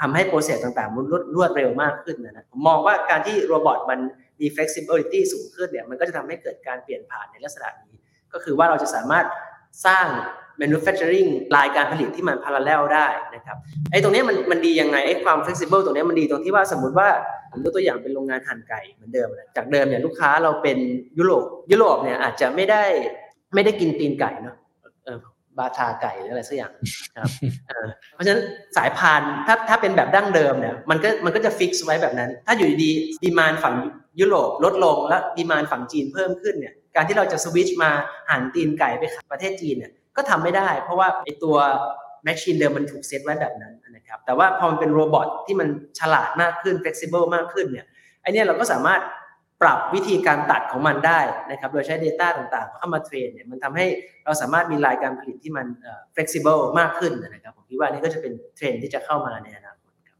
[0.00, 3.98] ทำให้โปรเซสต่างๆมันรวดรวดเร็วมากขึ้นนะผมมองว่าการที่โรบอทมัน
[4.40, 7.94] มี flexibility สูงขึ้นเนี่ยมันก็จะทำให้เกิดการเปลี่ยนผ่านในลักษณะนี้
[8.32, 9.26] ก็คือว่าเราจะสามารถ
[9.86, 10.06] สร้าง
[10.60, 13.56] manufacturing รายการผลิตที่มัน parallel ได้นะครับ
[13.90, 17.08] ไอ้ตรงนี้มันมันดียังไงไอ้ความ flexible ตรงนี้มันดีตรงที่ว่าสมมติว่า
[17.50, 20.78] ผมยกตัวอย่างเป็นโรงงานหั่นไก่เหมือนเดิมนะจากเดิมเนี่ยลูกค้าเราเป็น
[21.18, 22.84] ยุโรปยุโรปเนี่ยอาจจะไม่ได้
[23.54, 24.56] ไม่ได้กินตีนไก่เนาะ
[25.58, 26.72] บาทาไก่หรืออะไรสักอย่าง
[27.16, 27.30] ครับ
[28.14, 28.42] เพราะฉะนั้น
[28.76, 32.90] สายพานถ้าถ้าเป็นแบบดั้งเดิมเนี่ยมันก็มันก็จะ fix ไว้แบบนั้น ถ้าอยู่ดี
[33.22, 33.74] demand ฝั่ง
[34.20, 37.90] ยุโรปลดลงแล้ว demand ฝั่งจีนเพิ่มขึ้นเนี่ยการที่เราจะสวิตช์มา
[38.30, 41.56] หั่นตีนไก่ไปขายประเทศจีนเนี่ยก็ทำไม่ได้ เพราะว่าไอตัว
[42.24, 47.86] machine เดิมมันถูกเซตไว้แบบนั้นนะครับแต่ว่าพอมันเป็น robot ที่มันฉลาดมากขึ้น flexible มากขึ้นเนี่ย
[48.22, 49.00] ไอเนี้ยเราก็สามารถ
[49.62, 53.86] ปรับวิธีการตัดของมันได้นะครับโดยใช้ Data ต่างๆเข้ามาเทรนเนี่ยมันทำให้
[54.24, 60.18] เราสามารถมีรายการผลิตที่มันเอ่อ flexible มากขึ้นนะครับผมคิดว่านี่ก็จะเป็นเทรนที่จะเข้ามาในอนาคตครับ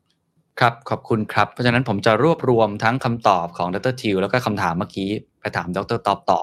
[0.61, 5.09] ครับ ขอบคุณครับ เพราะฉะนั้นผมจะรวบรวมทั้งคำตอบของดรทิวแล้วก็คำถามเมื่อกี้
[5.41, 6.41] ไปถามดรตอบต่อ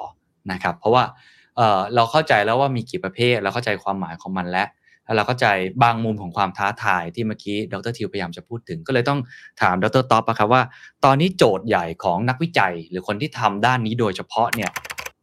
[0.52, 1.04] นะครับเพราะว่า
[1.56, 4.68] เเราเข้าใจแล้วว่ามีกี่ประเภท เราเข้าใจความหมายของมันแล้ว
[5.06, 5.48] แล้วเราเข้าใจ
[5.84, 9.20] บางมุมของความท้าทายที่เมื่อกี้ดร.ทิวพยายามจะพูดถึง ก็เลยต้อง
[9.62, 10.62] ถามดร.ท็อปอะครับว่า
[11.06, 14.72] ตอนนี้โจทย์ใหญ่ของนักวิจัย หรือคนที่ทำด้านนี้โดยเฉพาะเนี่ย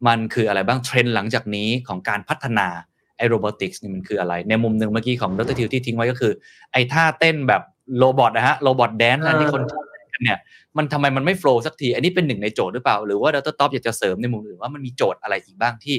[0.07, 2.67] มันคืออะไรบ้างเทรนด์หลังจากนี้ของการพัฒนา
[3.17, 6.33] ไอ robotics นี่มันคืออะไร ในมุมหนึ่งเมื่อกี้ของดร.ทิวที่ทิ้งไว้ก็คือ
[6.71, 7.61] ไอ้ท่าเต้นแบบ
[7.97, 10.39] robot นะฮะ robot dance อันที่คนชอบเล่นกันเนี่ย
[10.77, 15.95] มันทำไมมันไม่ flow สักที อันนี้เป็นหนึ่งในโจทย์หรือเปล่า หรือว่าดร.ท็อปอยากจะเสริมในมุมอื่นว่ามันมีโจทย์อะไรอีกบ้างที่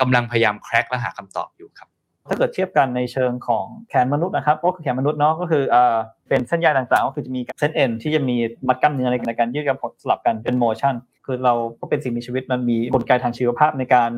[0.00, 1.88] กำลังพยายามแคร็กและหาคำตอบอยู่ครับ
[2.28, 5.96] ถ้าเกิดเทียบกันในเชิงของแขนมนุษย์นะครับก็คือแขนมนุษย์เนาะก็คืออ่า
[6.28, 8.36] เป็นเส้นใยต่างๆก็คือจะมีเส้นเอ็นที่จะมี
[8.68, 10.94] มัดกล้ามเนื้อในการยืดกับสลับกันเป็นโมชั่น
[11.26, 14.10] คือเราก็เป็นสิ่งมีชีวิตมันมีกลไกทางชีวภาพในการ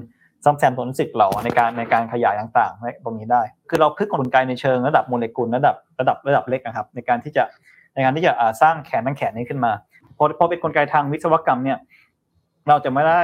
[0.45, 7.45] ซ่อมแซมตัวรู้สึกเราในการในการขยายต่างๆในตรงนี้ได้ คือเราพึกกลไกในเชิงระดับโมเลกุลระดับระดับระดับเล็กนะครับ ในการที่จะ
[7.95, 8.33] ในการที่จะ
[8.63, 9.73] สร้างแขนทั้งแขนนี้ขึ้นมา
[10.19, 11.79] พอพอเป็นกลไกทางวิศวกรรมเนี่ย
[12.69, 13.23] เราจะไม่ได้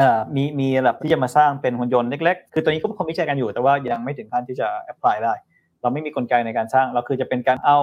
[0.00, 5.32] เอ่อมีมีแบบที่จะมาสร้างเป็นหุ่นยนต์เล็กๆ คือตัวนี้ก็คงวิจัยกันอยู่ แต่ว่ายังไม่ถึงขั้นที่จะ apply ได้
[5.80, 7.78] เราไม่มีกลไกในการสร้าง เราคือจะเป็นการเอา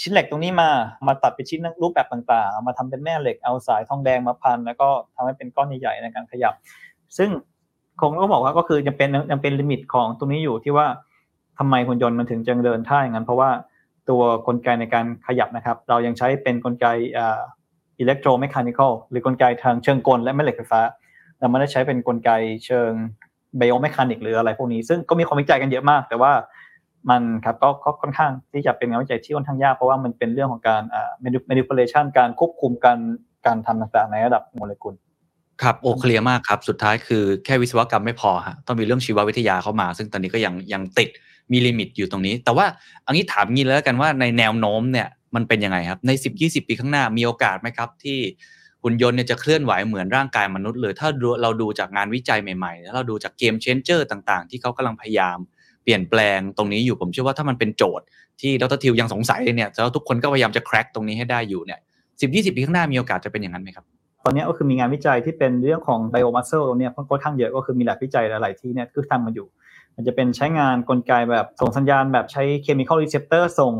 [0.00, 0.70] ชิ้นเหล็กตรงนี้มา
[1.06, 6.54] มาตัดเป็นชิ้นรูปแบบต่างๆ มาทำเป็นแม่เหล็ก เอาสายทองแดงมาพัน แล้วก็ทำให้เป็นก้อนใหญ่ๆในการขยับ
[7.18, 7.30] ซึ่ง
[8.00, 10.86] คงก็บอกว่าก็คือยังเป็นยังเป็น limit ของตรงนี้อยู่ที่ว่า
[11.58, 13.50] ทำไมหุ่นยนต์มันถึงจะเดินท่าอย่างนั้น เพราะว่า
[14.10, 16.86] ตัวกลไกในการขยับนะครับ เรายังใช้เป็นกลไก
[17.18, 20.80] electromechanical หรือกลไกทางเชิงกลและแม่เหล็กไฟฟ้า
[21.40, 22.30] เราไม่ได้ใช้เป็นกลไก
[22.66, 22.90] เชิง
[23.56, 26.32] biomechanic หรืออะไรพวกนี้ ซึ่งก็มีความวิจัยกันเยอะมาก แต่ว่า
[27.10, 27.68] มันครับก็
[28.02, 31.10] ค่อนข้างที่จะเป็นงานวิจัยที่ค่อนข้างยากเพราะว่ามันเป็นเรื่องของการอ่า
[31.50, 32.98] manipulation การควบคุมการ
[33.46, 34.94] การทำต่างๆในระดับโมเลกุล
[35.62, 41.08] ครับโอ clear มากครับ สุดท้ายคือแค่วิศวกรรมไม่พอฮะต้องมีเรื่องชีววิทยาเข้ามา ซึ่งตอนนี้ก็ยังยังติด
[41.52, 42.66] มี limit อยู่ตรงนี้ แต่ว่า
[43.06, 48.18] อันนี้ถามงี้แล้วกันว่าในแนวโน้มเนี่ยมันเป็นยังไงครับ ใน 10-20 ปีข้างหน้ามีโอกาสไหมครับที่
[48.82, 51.08] หุ่นยนต์เนี่ยจะเคลื่อนไหวเหมือนร่างกายมนุษย์เลย ถ้า
[51.42, 55.38] เราดูจากงานวิจัยใหม่ๆแล้วเราดูจาก game changer ต่างๆ ที่เขากำลังพยายาม
[55.84, 58.06] เปลี่ยนแปลงตรงนี้อยู่ผมเชื่อว่าถ้ามันเป็นโจทย์
[58.40, 61.80] ที่ดรทิวยังสงสัยเลยเนี่ยแล้วทุกคนก็พยายามจะ crack ตรงนี้ให้ได้อยู่เนี่ย
[62.18, 63.84] 10-20ปีข้างหน้ามีโอกาสจะเป็นอย่างนั้นไหมครับ
[64.24, 69.46] ตอนนี้ก็คือมีงานวิจัยที่เป็นเรื่องของ bio muscle เนี่ยค่อนข้างเยอะก็คือมีหลายวิจัยหลาย ๆ ที่เนี่ยคือทำมาอยู่
[69.98, 73.72] มันจะเป็นใช้งานกลไกแบบส่งสัญญาณแบบใช้ chemical receptor ส่ง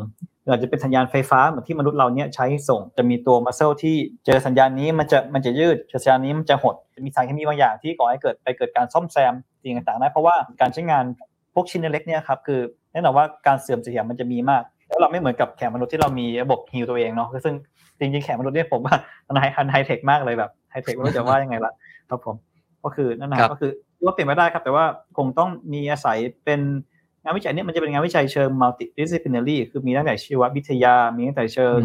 [0.43, 11.05] หรืออาจจะเป็นสัญญาณไฟฟ้าเหมือนที่มนุษย์เราเนี่ยใช้ส่งจะมีตัว muscle ที่เจอสัญญาณนี้มันจะมันจะยืดเจอสัญญาณนี้มันจะหดจะมีสารเคมีบางอย่างที่ก่อให้เกิดไปเกิดการซ่อมแซมสิ่งต่างๆได้เพราะว่าการใช้งาน
[11.55, 12.61] พวกชิ้นเล็กเนี่ยครับคือ
[12.93, 17.55] แน่นอนว่าการเสื่อมเสียมันจะมีมาก แล้วเราไม่เหมือนกับแขนมนุษย์ที่เรามีระบบ heal ตัวเองเนาะซึ่ง
[17.99, 18.95] จริงๆแขนมนุษย์เนี่ยผมว่า
[19.27, 21.73] มันไฮไฮเทคมากเลยแบบไฮเทคไม่รู้จะว่ายังไงละ
[22.11, 22.37] ครับผม
[22.85, 23.73] ก็คือนั่นนะก็คือ
[24.05, 24.85] ว่าเปลี่ยนไม่ได้ครับ แต่ว่า
[25.17, 26.61] คงต้องมีอาศัยเป็น
[27.23, 31.79] งานวิจัยเนี่ยมันจะเป็นงานวิจัยเชิง multidisciplinary คือมีตั้งแต่ชีววิทยา มีตั้งแต่เชิง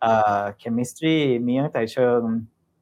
[0.00, 2.20] เอ่อ chemistry มีตั้งแต่เชิง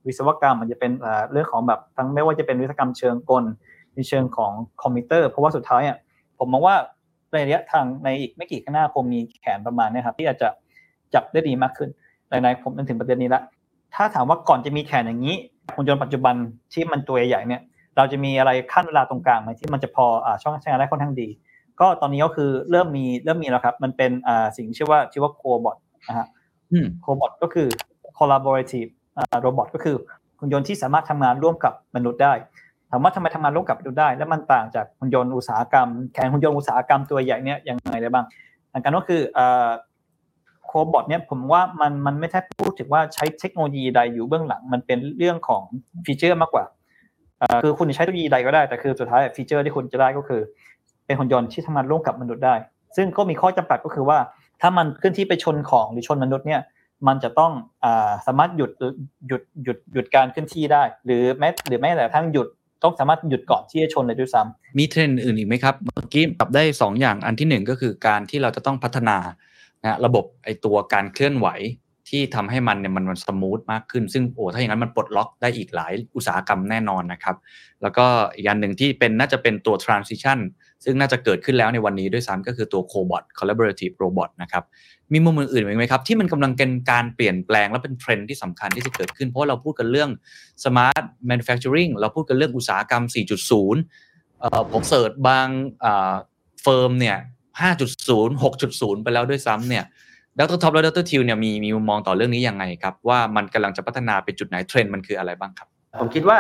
[0.06, 0.92] วิศวกรรม มันจะเป็น
[1.32, 3.44] เรื่องของแบบทั้งไม่ว่าจะเป็นวิศวกรรมเชิงกล
[3.94, 4.52] ในเชิงของ
[4.82, 5.96] คอมพิวเตอร์ เพราะว่าสุดท้ายอะ
[6.38, 6.76] ผมมองว่า
[7.32, 10.48] ในระยะทางในอีกไม่กี่ข้างหน้าคงมีแขนประมาณนี้ครับที่อาจจะ
[11.14, 11.88] จับได้ดีมากขึ้น
[12.28, 13.42] ในในผมนึกถึงประเด็นนี้ละ
[13.94, 15.36] ถ้าถามว่าก่อนจะมีแขนอย่างนี้
[15.74, 16.34] หุ่นยนต์ปัจจุบัน
[16.72, 17.62] ที่มันตัวใหญ่เนี่ย
[18.00, 21.28] เราจะมีอะไรคั่นเวลาตรงกลางไหมที่มันจะพออ่าช่องใช้งานได้ค่อนข้างดี
[21.80, 25.76] ก็ตอนนี้ก็คือเริ่มมีเริ่มมีแล้วครับ มันเป็นอ่าสิ่งที่ชื่อว่าชื่อว่า cobot
[26.08, 26.26] นะฮะ
[27.02, 27.68] cobot ก็คือ
[28.18, 29.96] collaborative อ่า robot ก็คือ
[30.38, 32.32] หุ่นยนต์ที่สามารถทำงานร่วมกับมนุษย์ได้
[32.90, 38.26] ถามว่าทำไมทำงานร่วมกับมนุษย์ได้ แล้วมันต่างจากหุ่นยนต์อุตสาหกรรมแขนหุ่นยนต์อุตสาหกรรมตัวใหญ่เนี่ยยังไงได้บ้าง
[38.70, 39.68] หลักการก็คืออ่า
[40.66, 45.62] cobot เนี่ยผมว่ามันมันไม่ใช่พูดถึงว่าใช้เทคโนโลยีใดอยู่เบื้องหลัง มันเป็นเรื่องของ
[46.04, 46.64] feature มากกว่า
[47.62, 50.40] คือคุณใช้เทคโนโลยีใดก็ได้ แต่คือสุดท้าย feature ที่คุณจะได้ก็คือ
[51.06, 52.54] เป็นหุ่นยนต์ที่ทำงานร่วมกับมนุษย์ได้
[52.96, 54.18] ซึ่งก็มีข้อจำกัดก็คือว่า
[54.60, 56.60] ถ้ามันเคลื่อนที่ไปชนของหรือชนมนุษย์เนี่ย
[57.06, 57.52] มันจะต้อง
[58.26, 58.70] สามารถหยุด
[59.28, 62.46] หยุดหยุดหยุดการเคลื่อนที่ได้ หรือแม้หรือแม้แต่ทั้งหยุด
[62.82, 69.18] ต้องสามารถหยุดก่อนที่จะชนเลยด้วยซ้ำมีเทรนด์อื่นอีกไหมครับ เมื่อกี้ปรับได้ 2 อย่างอันที่ 1 ก็คือการที่เราจะต้องพัฒนา
[69.84, 71.48] นะระบบไอตัวการเคลื่อนไหว
[72.10, 77.36] ที่ทำให้มันเนี่ยมันมัน smooth มากขึ้น ซึ่งโอ้ถ้าอย่างนั้นมันปลดล็อกได้อีกหลายอุตสาหกรรมแน่นอนนะครับ
[77.82, 80.38] แล้วก็อีกอย่างหนึ่งที่เป็นน่าจะเป็นตัว transition
[80.84, 84.64] ซึ่งน่าจะเกิดขึ้นแล้วในวันนี้ด้วยซ้ำก็คือตัว cobot collaborative robot นะครับ
[85.12, 90.10] มีมุมอื่นๆอีกไหมครับ ที่มันกำลังเป็นการเปลี่ยนแปลงและเป็นเทรนด์ที่สำคัญที่จะเกิดขึ้น เพราะเราพูดกันเรื่อง
[90.64, 93.04] smart manufacturing เราพูดกันเรื่องอุตสาหกรรม
[93.88, 95.48] 4.0ผม search บาง
[96.62, 97.16] firm เนี่ย
[97.60, 99.84] 5.0 6.0 ไปแล้วด้วยซ้ำเนี่ย
[100.40, 105.68] ดรท็อปและดรทิวเนี่ยมีมีมุมมองต่อเรื่องนี้ยังไงครับ ว่ามันกำลังจะพัฒนาไปจุดไหนเทรนด์มันคืออะไรบ้างครับ
[106.00, 106.38] ผมคิดว่า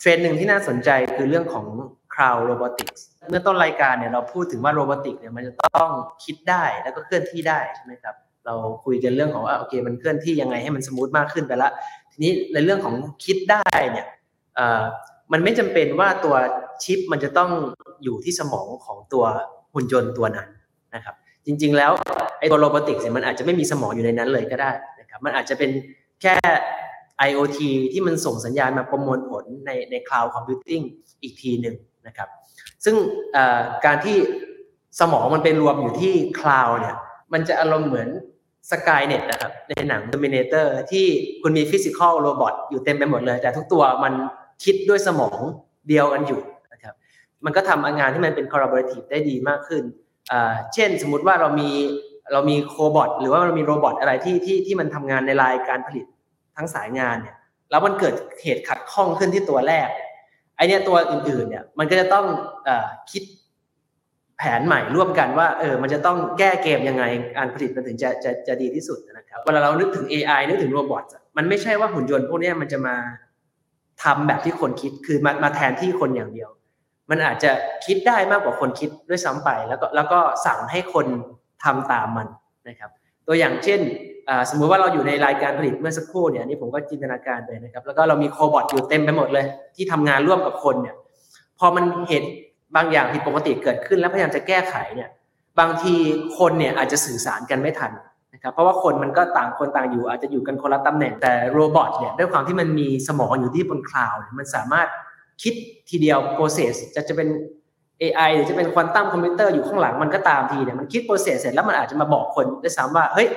[0.00, 1.66] เทรนด์หนึ่งที่น่าสนใจคือเรื่องของ
[2.14, 5.90] cloud robotics เมื่อต้นรายการเนี่ยเราพูดถึงว่า robotic เนี่ยมันจะต้อง
[6.24, 8.14] คิดได้แล้วก็เคลื่อนที่ได้ใช่ไหมครับ
[8.46, 11.70] เราคุยกันเรื่องของว่าโอเคมันเคลื่อนที่ยังไงให้มัน smooth มากขึ้นไปละ
[12.12, 14.06] ทีนี้ในเรื่องของคิดได้เนี่ย
[15.32, 16.34] มันไม่จำเป็นว่าตัว
[16.84, 17.50] ชิปมันจะต้อง
[18.04, 19.24] อยู่ที่สมองของตัว
[19.74, 20.48] หุ่นยนต์ตัวนั้น
[20.94, 21.14] นะครับ
[21.48, 21.92] จริง ๆ แล้ว
[22.38, 25.70] ไอ้ตัวโรบอติกเนี่ยมันอาจจะไม่มีสมองอยู่ในนั้นเลยก็ได้นะครับมันอาจจะเป็น
[26.22, 26.34] แค่
[27.28, 27.58] IoT
[27.92, 30.82] ที่มันส่งสัญญาณมาประมวลผลในใน cloud computing
[31.22, 32.28] อีกทีหนึ่งนะครับ
[32.84, 32.96] ซึ่ง
[33.86, 34.16] การที่
[35.00, 36.96] สมองมันไปรวมอยู่ที่ cloud เนี่ย
[37.32, 38.08] มันจะอารมณ์เหมือน
[38.70, 41.06] Skynet นะครับในหนัง Terminator ที่
[41.42, 44.12] คุณมี physical robot อยู่เต็มไปหมดเลย แต่ทุกตัวมัน
[44.64, 45.38] คิดด้วยสมอง
[45.88, 46.40] เดียวกันอยู่
[46.72, 46.94] นะครับ
[47.44, 49.84] มันก็ทำงานที่มันเป็น collaborative ได้ดีมากขึ้น
[50.74, 51.70] เช่นสมมุติว่าเรามี
[52.32, 56.06] เรามีโคบอทหรือว่าเรามีโรบอทอะไรที่ที่ที่มันทำงานในรายการผลิต
[56.56, 57.36] ทั้งสายงานเนี่ย
[57.70, 59.88] แล้วมันเกิดเหตุขัดข้องขึ้นที่ตัวแรก
[60.56, 62.26] ไอเนี้ยตัวอื่นๆเนี่ยมันก็จะต้อง
[62.68, 62.70] อ
[63.10, 63.22] คิด
[64.38, 67.04] แผนใหม่ร่วมกันว่าเออมันจะต้องแก้เกมยังไง
[67.36, 71.04] การผลิตมันถึงจะจะจะดีที่สุดนะครับเวลาเรานึกถึง AI นึกถึง robot
[71.36, 72.96] มันไม่ใช่ว่าหุ่นยนต์พวกนี้มันจะมา
[74.02, 76.50] ทำแบบที่คนคิดคือมามาแทนที่คนอย่างเดียว
[77.10, 77.50] มันอาจจะ
[77.86, 81.06] คิดได้มากกว่าคนคิดด้วยซ้ำไป แล้วก็แล้วก็สั่งให้คน
[81.64, 82.26] ทำตามมัน
[82.68, 82.90] นะครับ
[83.26, 83.80] ตัวอย่างเช่น
[84.50, 90.94] สมมุติว่าเราอยู่ในไลน์การผลิตเมื่อสักครู่เนี่ยนี่ผมก็จินตนาการไปนะครับ แล้วก็เรามี cobot อยู่เต็มไปหมดเลย ที่ทำงานร่วมกับคนเนี่ย
[91.58, 92.22] พอมันเห็น
[92.76, 95.08] บางอย่างผิดปกติเกิดขึ้นแล้วพยายามจะแก้ไขเนี่ย
[95.58, 95.94] บางที
[96.38, 97.92] คนเนี่ยอาจจะสื่อสารกันไม่ทัน
[98.34, 104.88] นะครับ เพราะว่าคนมันก็ต่างคนต่างอยู่ อาจจะอยู่กันคนละตำแหน่งแต่ robot เนี่ยด้วยความที่มันมีสมองอยู่ที่บน cloud มันสามารถ
[105.42, 105.54] คิด
[105.90, 107.28] ทีเดียว process จะจะเป็น
[108.02, 113.28] AI หรือจะเป็น quantum computer อยู่ข้างหลังมันก็ตามทีเนี่ยมันคิด process เสร็จแล้วมันอาจจะมาบอกคนด้วยซ้ำว่าเฮ้ย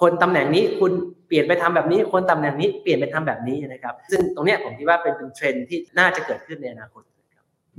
[0.00, 0.92] คนตำแหน่งนี้คุณ
[1.26, 7.02] เปลี่ยนไปทำแบบนี้ คนตำแหน่งนี้เปลี่ยนไปทำแบบนี้นะครับ ซึ่งตรงเนี้ยผมคิดว่าเป็นเป็นเทรนด์ที่น่าจะเกิดขึ้นในอนาคต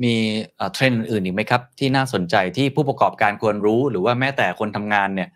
[0.04, 0.16] มี
[0.56, 5.30] เอ่อเทรนด์อื่นๆอีกไหมครับ ที่น่าสนใจที่ผู้ประกอบการควรรู้หรือว่าแม้แต่คนทำงานเนี่ย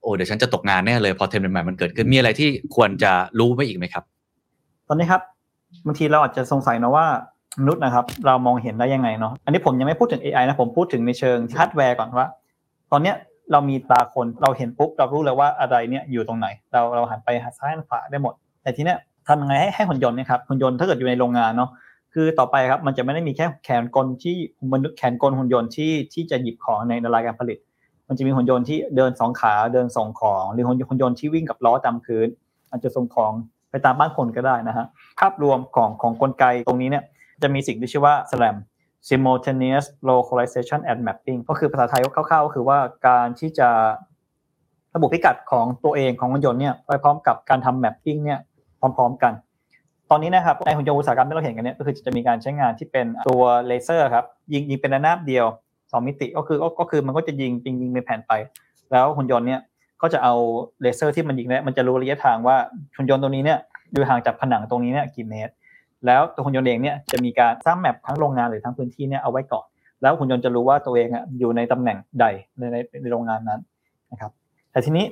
[0.00, 4.04] โอ้เดี๋ยวฉันจะตกงานแน่เลย พอเทรนด์ใหม่ๆมันเกิดขึ้นมีอะไรที่ควรจะรู้ไปอีกไหมครับ
[4.88, 5.22] ตอนนี้ครับ
[5.86, 7.06] บางทีเราอาจจะสงสัยนะว่า
[7.60, 12.26] มนุษย์นะครับ เรามองเห็นได้ยังไงเนาะอันนี้ผมยังไม่พูดถึง AI นะผมพูดถึงในเชิงฮาร์ดแวร์ก่อนว่า
[12.92, 13.16] ตอนเนี้ย
[13.52, 21.70] เรามีตาคนเราเห็นปุ๊บเรารู้เลยว่าอะไรเนี่ยอยู่ตรงไหน เราเราหันไปหันซ้ายหันขวาได้หมด แต่ทีเนี้ยทำยังไงให้ให้หุ่นยนต์เนี่ยครับหุ่นยนต์ถ้าเกิดอยู่ในโรงงานเนาะ
[22.14, 24.36] คือต่อไปครับมันจะไม่ได้มีแค่แขนกลที่
[24.72, 27.58] มนุษย์แขนกลหุ่นยนต์ที่ที่จะหยิบของในรายการผลิต
[28.08, 32.26] มันจะมีหุ่นยนต์ที่เดินสองขาเดินส่งของ หรือหุ่นยนต์ที่วิ่งกับล้อตามพื้น
[32.70, 33.32] อาจจะส่งของ
[33.70, 34.86] ไปตามบ้านคนก็ได้นะฮะ
[35.20, 37.04] ภาพรวมของของกลไกตรงนี้เนี่ย
[37.42, 38.56] จะมีสิ่งที่ชื่อว่า SLAM
[39.08, 43.68] simultaneous localization and mapping ก็คือภาษาไทยคร่าวๆก็คือว่าการที่จะ
[44.94, 48.38] ระบุพิกัดของตัวเองของหุ่นยนต์เนี่ยไปพร้อมกับการทำ mapping เนี่ย
[48.80, 49.32] พร้อม ๆกัน
[50.10, 55.46] ตอนนี้นะครับในหุ่นยนต์อุตสาหกรรมที่เราเห็นกันเนี่ยก็คือจะมีการใช้งานที่เป็นตัวเลเซอร์ครับยิงยิงเป็นระนาบเดียว
[55.76, 58.32] 2 มิติก็คือก็คือมันก็จะยิงยิงยิงเป็นแผ่นไป
[58.92, 59.60] แล้วหุ่นยนต์เนี่ย
[60.02, 60.34] ก็จะเอา
[60.82, 62.56] เลเซอร์ที่มันยิงเนี่ยมันจะรู้ระยะทางว่า
[62.96, 63.58] หุ่นยนต์ตรงนี้เนี่ย
[63.92, 65.52] อยู่ห่างจากผนังตรงนี้เนี่ยกี่เมตร
[66.06, 69.66] แล้วตัวหุ่นยนต์เองเนี่ยจะมีการสร้าง map ทั้งโรงงานหรือทั้งพื้นที่เนี่ยเอาไว้ก่อน
[70.02, 72.26] แล้วหุ่นยนต์จะรู้ว่าตัวเองอะอยู่ในตำแหน่งใด
[72.58, 73.60] ในในในโรงงานนั้น
[74.12, 74.30] นะครับ
[74.72, 75.04] แต่ทีนี้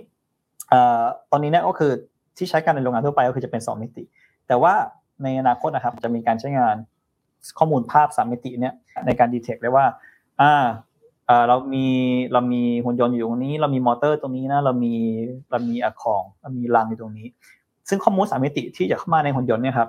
[0.68, 1.92] เอ่อตอนนี้เนี่ยก็คือ
[2.36, 4.02] ที่ใช้กันในโรงงานทั่วไปก็คือจะเป็น 2 มิติ
[4.48, 4.74] แต่ว่า
[5.22, 6.76] ในอนาคตนะครับจะมีการใช้งาน
[7.58, 8.74] ข้อมูลภาพ 3 มิติเนี่ย
[9.06, 9.86] ในการดีเทคได้ว่า
[10.40, 10.52] อ่า
[11.26, 11.86] เออเรามี
[12.32, 14.94] เรามีหุ่นยนต์อยู่ตรงนี้ เรามีมอเตอร์ตรงนี้นะเรามี
[15.50, 17.26] เรามีอะของเรามีรังอยู่ตรงนี้
[17.88, 19.88] ซึ่งข้อมูลสามมิติที่จะเข้ามาในหุ่นยนต์เนี่ยครับ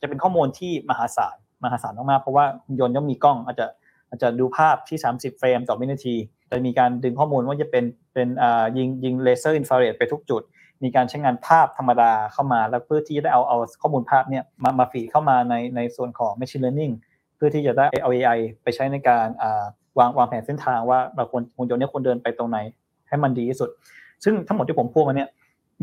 [0.00, 3.66] จะเป็นข้อมูลที่มหาศาลมหาศาลมากๆ เพราะว่าหุ่นยนต์ย่อมมีกล้องอาจจะ
[4.08, 6.14] อาจจะดูภาพที่ 30 เฟรมต่อวินาที
[6.50, 7.84] จะมีการดึงข้อมูลว่าจะเป็น
[8.14, 10.42] เป็นอ่ายิงยิงเลเซอร์อินฟราเรดไปทุกจุด
[10.82, 16.94] มีการใช้งานภาพธรรมดาเข้ามา แล้วเพื่อที่จะได้เอาเอาข้อมูลภาพเนี่ยมามา feed เข้ามาในในส่วนของ machine learning
[17.36, 19.64] เพื่อที่จะได้เอา AI ไปใช้ในการอ่า
[19.98, 22.58] วางวางแผนเส้นทางว่าเราควรหุ่นยนต์เนี่ยควรเดินไปตรงไหน
[23.08, 23.68] ให้มันดีที่สุด
[24.24, 25.28] ซึ่งทั้งหมดที่ผมพูดมาเนี่ย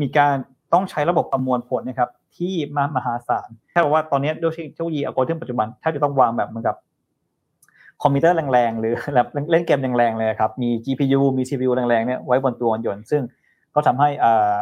[0.00, 0.34] มีการ
[0.72, 6.76] ตต้องใช้ระบบประมวลผลนะครับที่มามหาศาลแค่บอกว่าตอนนี้ด้วยเทคโนโลยีอัลกอริทึมปัจจุบันแทบจะต้องวางแบบเหมือนกับ
[8.02, 13.22] คอมพิวเตอร์แรงๆ หรือแบบเล่นเกมแรงๆเลยครับ มี GPU มี CPU แรงๆเนี่ยไว้บนตัวหุ่นยนต์ ซึ่ง
[13.74, 14.54] ก็ทำให้อ่า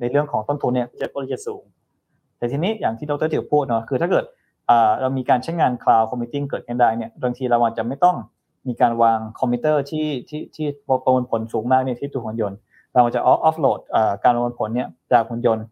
[0.00, 1.62] ในเรื่องของต้นทุนเนี่ยจะก็จะสูง
[2.38, 4.24] แต่ทีนี้อย่างที่ดรทิวพูดเนาะคือถ้าเกิด
[5.00, 8.16] เรามีการใช้งาน cloud computing เกิดขึ้นได้เนี่ยบางทีเราอาจจะไม่ต้อง
[8.68, 10.66] มีการวางคอมพิวเตอร์ที่ที่ที่
[11.04, 12.58] ประมวลผลสูงมากเนี่ยที่ตัวหุ่นยนต์
[12.94, 13.80] เราจะ offload
[14.24, 15.64] การประมวลผลเนี่ยจากหุ่นยนต์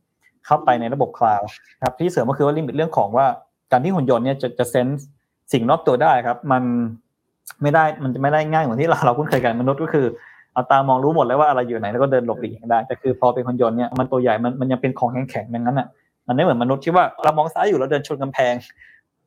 [0.46, 1.48] เข้าไปในระบบคลาวด์
[1.84, 3.26] ครับที่เสริมก็คือว่า limit เรื่องของว่า
[3.72, 5.06] การที่หุ่นยนต์เนี่ยจะจะ sense
[5.52, 6.62] สิ่งนอกตัวได้ครับ มัน
[7.62, 10.06] ไม่ได้มันจะไม่ได้ง่ายเหมือนที่เราเราคุ้นเคยกันมนุษย์ก็คือ
[10.52, 15.86] เอาตามองรู้หมดแล้วว่าอะไรอยู่ไหนแล้วก็เดินหลบหลีกได้แต่คือพอเป็นหุ่นยนต์เนี่ยมันตัวใหญ่มันมันยังเป็นของแข็งๆดังนั้นอะ
[16.28, 18.54] มันไม่เหมือนมนุษย์ที่ว่าเรามองซ้ายอยู่แล้วเดินชนกำแพง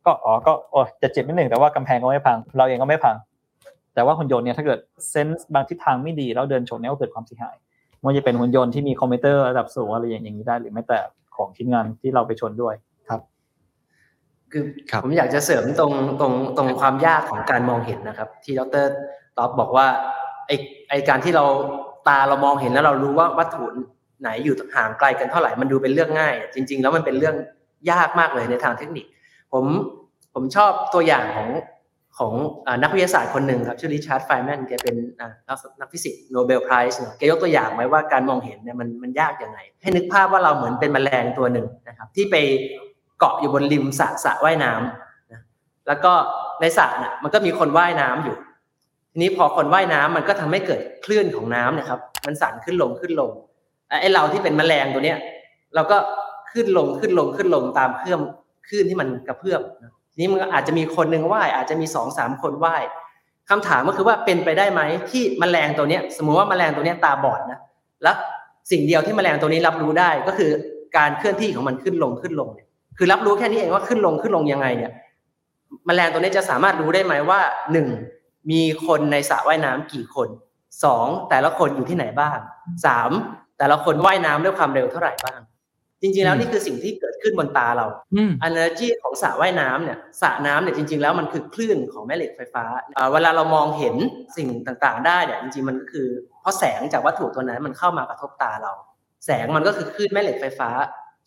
[0.06, 3.16] ก็อ๋อก็โอ้จะเจ็บนิดหนึ่งแต่ว่ากำแพงก็ไม่พัง เราเองก็ไม่พัง
[3.94, 7.56] แต่ว่าหุ่นยนต์เนี่ยถ้าเกิด sense บางทิศทางไม่ดีแล้วเดินชนเนี่ยก็เกิดความเสียหาย
[8.06, 10.98] มันจะเป็นหุ่นยนต์ที่มีคอมพิวเตอร์ระดับสูงอะไรอย่างนี้ได้ หรือแม้แต่
[11.36, 12.76] ของชิ้นงานที่เราไปชนด้วย
[13.10, 13.22] ครับ
[14.52, 14.64] คือ
[15.04, 18.86] ผมอยากจะเสริมตรงตรงตรงความยากของการมองเห็นนะครับ ที่ดร
[19.38, 19.88] ท็อปบอกว่า
[20.48, 20.52] ไอ
[20.90, 21.46] ไอการที่เรา
[22.08, 23.66] ตาเรามองเห็นแล้วเรารู้ว่าวัตถุ
[24.22, 27.36] ไหนอยู่ห่างไกลกันเท่าไหร่มันดูเป็นเรื่องง่าย จริง ๆ แล้วมันเป็นเรื่อง
[27.92, 29.06] ยากมากเลยในทางเทคนิค
[29.54, 29.66] ผม
[30.34, 31.48] ผมชอบตัวอย่างของ
[32.22, 32.34] ของ
[32.84, 34.96] นักวิทยาศาสตร์คนหนึ่งครับชื่อริชาร์ดไฟน์แมนแกเป็น
[35.80, 42.36] นักฟิสิกส์ Nobel Prize แกยกตัวอย่างไว้ว่าการมองเห็นเนี่ยมันมันยากยังไง ให้นึกภาพว่าเราเหมือนเป็นแมลงตัวหนึ่งนะครับที่ไป
[43.20, 45.42] เกาะอยู่บนริมสระสระว่ายน้ำนะ
[45.88, 46.14] แล้วก็
[46.62, 48.36] ในสระน่ะมันก็มีคนว่ายน้ำอยู่
[49.12, 53.32] ทีนี้พอคนว่ายน้ำมันก็ทำให้เกิดคลื่นของน้ำนะครับ มันสั่นขึ้นลงขึ้นลง
[54.02, 55.20] ไอ้เราที่เป็นแมลงตัวเนี้ย
[55.76, 55.98] เราก็
[56.54, 58.20] ขึ้นลงขึ้นลงขึ้นลงตามเครื่อง
[58.68, 62.84] คลื่นที่มันกระเพื่อมนะ นี้มันอาจจะมีคนหนึ่งว่ายอาจจะมีสองสามคนว่าย
[63.50, 67.60] คำถามก็คือว่าเป็นไปได้ไหมที่มแมลงตัวเนี้ย สมมุติว่าแมลงตัวเนี้ยตาบอดนะ
[68.04, 68.16] แล้ว
[68.72, 70.52] สิ่งเดียวที่มแมลงตัวนี้รับรู้ได้ก็คือ
[70.98, 74.92] การเคลื่อนที่ของมันขึ้นลงขึ้นลงเนี่ยคือรับรู้แค่นี้เองว่าขึ้นลงขึ้นลงยังไงเนี่ย
[75.88, 77.40] มแมลงตัวนี้จะสามารถรู้ได้ไหมว่า
[77.72, 77.88] หนึ่ง
[78.52, 80.28] มีคนในสระว่ายน้ำกี่คน
[80.84, 82.38] สองแต่ละคนอยู่ที่ไหนบ้าง
[82.86, 83.12] สาม
[83.58, 85.40] แต่ละคนว่ายน้ำด้วยความเร็วเท่าไหร่บ้าง
[86.02, 87.86] จริงๆแล้วนี่คือสิ่งที่เกิดขึ้นบนตาเรา
[88.42, 92.66] อันเนอร์จีของสระว่ายน้ำเนี่ยสระน้ำเนี่ยจริง ๆ แล้วมันคือคลื่นของแม่เหล็กไฟฟ้า
[93.14, 93.96] เวลาเรามองเห็น
[94.38, 96.08] สิ่งต่างๆ ได้เนี่ยจริงๆมันก็คือ
[96.42, 98.74] เพราะแสงจากวัตถุตัวนั้นมันเข้ามากระทบตาเรา
[99.26, 100.70] แสงมันก็คือคลื่นแม่เหล็กไฟฟ้า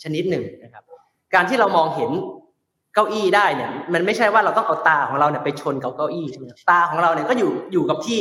[0.02, 0.84] ชนิดหนึ่งนะครับ
[1.34, 2.10] การที่เรามองเห็น
[2.94, 8.20] เก้าอี้ได้เนี่ย มันไม่ใช่ว่าเราต้องเอาตาของเราเนี่ยไปชนกับเก้าอี้ใช่ไหมตาของเราเนี่ยก็อยู่อยู่กับที่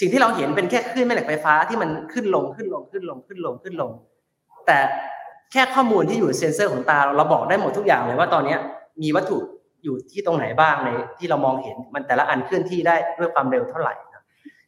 [0.00, 3.92] สิ่งที่เราเห็นเป็นแค่คลื่นแม่เหล็กไฟฟ้าที่มันขึ้นลงขึ้นลงขึ้นลงขึ้นลงขึ้นลง
[4.66, 4.78] แต่
[5.52, 8.56] แค่ข้อมูลที่อยู่เซนเซอร์ของตา เราบอกได้หมดทุกอย่างเลยว่าตอนนี้
[9.02, 9.38] มีวัตถุ
[9.84, 14.22] อยู่ที่ตรงไหนบ้างในที่เรามองเห็นมันแต่ละอันเคลื่อนที่ได้ด้วยความเร็วเท่าไหร่นะ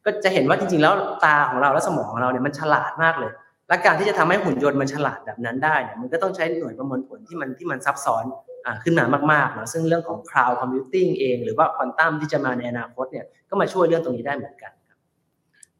[0.05, 0.93] ก็จะเห็นว่าจริง ๆ แล้ว
[1.25, 3.33] ตาของเราและสมองของเราเนี่ยมันฉลาดมากเลย
[3.69, 8.25] และการที่จะทำให้หุ่นยนต์มันฉลาดแบบนั้นได้เนี่ยมันก็ต้องใช้หน่วยประมวลผลที่มันที่มันซับซ้อน
[8.67, 14.73] อ่าขึ้นมามากๆนะซึ่งเรื่องของ cloud computing เอง หรือว่าควอนตัมที่จะมาในอนาคตเนี่ยก็มาช่วยเรื่องตรงนี้ได้เหมือนกัน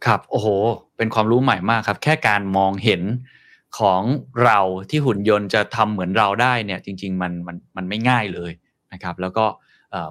[0.07, 0.47] ครับ โอ้โห
[0.97, 3.03] เป็นความรู้ใหม่มากครับ แค่การมองเห็น
[3.79, 4.03] ของ
[4.45, 4.59] เรา
[4.91, 8.51] ที่หุ่นยนต์จะทำเหมือนเราได้เนี่ยจริง ๆ มันมันมันไม่ง่ายเลย
[8.93, 9.45] นะครับ แล้วก็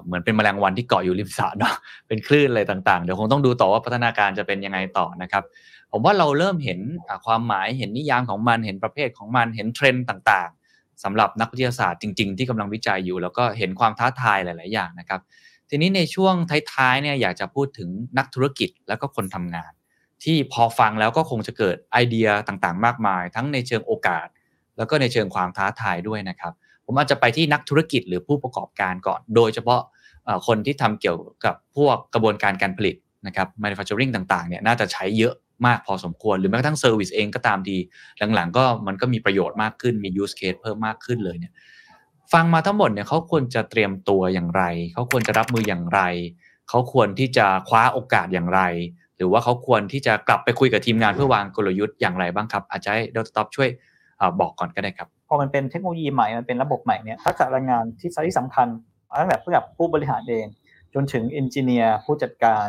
[0.04, 1.74] เหมือนเป็นแมลงวันที่เกาะอยู่ริมสระเนาะ
[2.08, 5.44] เป็นคลื่นอะไรต่างๆ เดี๋ยวคงต้องดูต่อว่าพัฒนาการจะเป็นยังไงต่อนะครับ
[5.92, 6.80] ผมว่าเราเริ่มเห็น
[7.26, 15.20] ความหมายเห็นนิยามของมันเห็นประเภทของมันเห็นเทรนด์ต่างๆสำหรับนักวิทยาศาสตร์จริง ๆ ที่กำลังวิจัยอยู่ แล้วก็เห็นความท้าทายหลาย ๆ อย่างนะครับ
[15.68, 16.34] ทีนี้ในช่วง
[16.72, 19.72] ท้ายๆเนี่ยอยากจะพูดถึงนักธุรกิจแล้วก็คนทำงาน
[20.24, 24.26] ที่พอฟังแล้วก็คงจะเกิดไอเดียต่างๆ มากมาย ทั้งในเชิงโอกาส
[24.76, 26.52] แล้วก็ในเชิงความท้าทายด้วยนะครับ
[26.86, 29.80] ผมอาจจะไปที่นักธุรกิจหรือผู้ประกอบการก่อน โดยเฉพาะ
[30.46, 35.34] คนที่ทำเกี่ยวกับพวกกระบวนการการผลิตนะครับ manufacturing ต่างๆเนี่ยน่าจะใช้เยอะ
[35.66, 37.78] มากพอสมควร หรือแม้กระทั่ง service เองก็ตามดี
[38.34, 41.52] หลังๆ ก็มันก็มีประโยชน์มากขึ้นมี use case เพิ่มมากขึ้นเลยเนี่ย
[42.32, 44.62] ฟังมาทั้งหมดเนี่ยเขาควรจะเตรียมตัวอย่างไร
[44.94, 46.00] เขาควรจะรับมืออย่างไร
[46.68, 48.60] เขาควรที่จะคว้าโอกาสอย่างไร
[49.20, 53.68] หรือว่าเขาควรที่จะกลับไปคุยกับทีมงานเพื่อวางกลยุทธ์อย่างไรบ้างครับ อาจจะให้ดรท็อปช่วย
[54.40, 58.68] บอกก่อนก็ได้ครับ พอมันเป็นเทคโนโลยีใหม่ มันเป็นระบบใหม่เนี่ยทักษะแรงงานที่ที่สำคัญ
[59.20, 60.46] ตั้งแต่เพื่อผู้บริหารเอง
[60.94, 62.66] จนถึง engineer ผู้จัดการ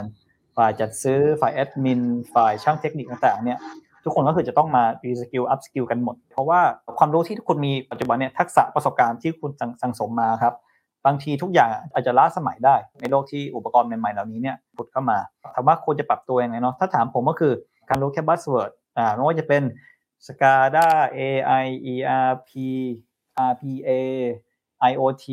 [0.57, 2.01] ฝ่ายจัดซื้อ ฝ่ายแอดมิน
[2.33, 3.57] ฝ่ายช่างเทคนิคต่างๆเนี่ย
[4.03, 6.61] ทุกคนก็คือจะต้องมา reskill upskill กันหมด เพราะว่า
[6.97, 10.53] ความรู้ที่ทุกคนมีปัจจุบันเนี่ยทักษะประสบการณ์ที่คุณสั่งสมมาครับ
[11.05, 15.17] บางทีทุกอย่างอาจจะล้าสมัยได้ ในโลกที่อุปกรณ์ใหม่ๆเหล่านี้เนี่ยผุดเข้ามา
[15.55, 17.53] ถามว่าควรจะปรับตัวยังไงเนาะถ้าถามผมก็คือ
[17.89, 19.63] การรู้แค่ buzzword อ่าไม่ว่าจะเป็น
[20.25, 20.87] SCADA
[21.17, 22.51] AI ERP
[23.51, 23.89] RPA
[24.91, 25.25] IoT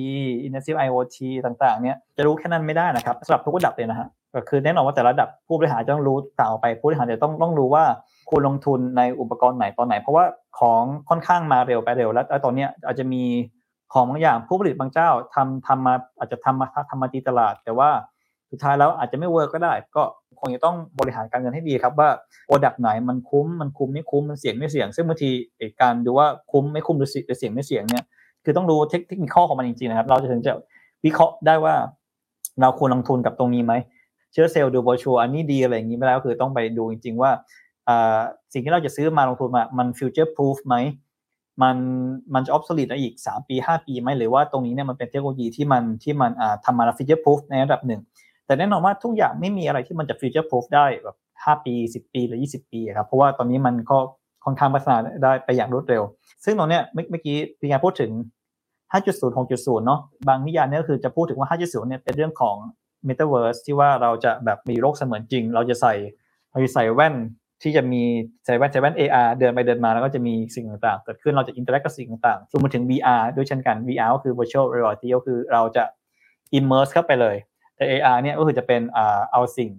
[0.47, 7.85] Industrial IoT ต่างๆ เนี่ยจะรู้แค่นั้นไม่ได้นะครับสำหรับทุกระดับเลยนะฮะก็คือแน่นอนว่าแต่ละระดับผู้บริหารจะต้องรู้ต่างออกไป ผู้บริหารจะต้องต้องรู้ว่า
[8.29, 10.25] ควรลงทุนในอุปกรณ์ไหนตอนไหน เพราะว่า
[10.59, 13.25] ของค่อนข้างมาเร็วไปเร็วแล้วตอนนี้อาจจะมี
[13.93, 17.91] ของบางอย่างผู้ผลิตบางเจ้าทำทำมาอาจจะทำมาทำมาตีตลาด แต่ว่า
[18.51, 20.03] สุดท้ายแล้วอาจจะไม่ work ก็ได้ ก็
[20.41, 22.11] คงจะต้องบริหารการเงินให้ดีครับว่า
[22.47, 25.31] product ไหนมันคุ้มมันคุ้มไม่คุ้มมันเสี่ยงไม่เสี่ยง ซึ่งบางที
[25.83, 28.05] การดูว่าคุ้มไม่คุ้มหรือเสี่ยงไม่เสี่ยงเนี่ย
[28.45, 30.53] คือต้องรู้เทคเทคนิคของมันจริงๆนะครับ เราจะถึงจะ
[31.05, 31.75] วิเคราะห์ได้ว่า
[32.61, 33.73] เราควรลงทุนกับตรงนี้ไหม
[34.33, 37.31] เชื่อเซลส์ดูโบชัวอันนี้ดีอะไรอย่างนี้ไม่แล้วคือต้องไปดูจริง ๆ ว่า
[37.89, 38.19] อ่า
[38.53, 40.77] สิ่งที่เราจะซื้อมาลงทุนมามัน future proof ไหม
[41.63, 41.77] มัน
[42.35, 48.01] มันจะ obsolete อีก 3 ปี 5 ปีไหมหรือว่าตรงนี้เนี่ยมันเป็นเทคโนโลยีที่มันที่มันอ่าทำมาแล้ว future proof ในระดับหนึ่ง
[48.47, 53.99] แต่แน่นอนว่าทุกอย่างไม่มีอะไรที่มันจะ future proof ได้แบบ 5 ปี 10 ปีหรือ 20 ปีครับเพราะว่าตอนนี้มันก็
[54.45, 56.03] ค่อนข้างพัฒนาได้ไปอย่างรวดเร็ว
[56.45, 58.13] ซึ่งตรงเนี้ยเมื่อกี้พี่งานพูดถึง
[58.93, 62.57] 5.0 6.0 เนาะบางนิยามเนี่ยก็คือจะพูดถึงว่า 5.0 เนี่ยเป็นเรื่องของ
[63.09, 65.95] Metaverse ที่ว่าเราจะแบบมีโลกเสมือนจริง เราจะใส่
[66.51, 67.15] เราจะใส่แว่น
[67.63, 68.03] ที่จะมี
[68.45, 75.85] ใส่แว่นใส่แว่น AR เดินไปเดินมาแล้วก็จะมีสิ่งต่างๆ เกิดขึ้นเราจะ interact กับสิ่งต่างๆรวมไปถึง VR ด้วยเช่นกัน VR ก็คือ virtual reality ก็คือเราจะ
[76.59, 77.37] immerse เข้าไปเลย
[77.77, 79.71] แต่ AR เนี่ยก็คือจะเป็นอ่าเอาสิ่ง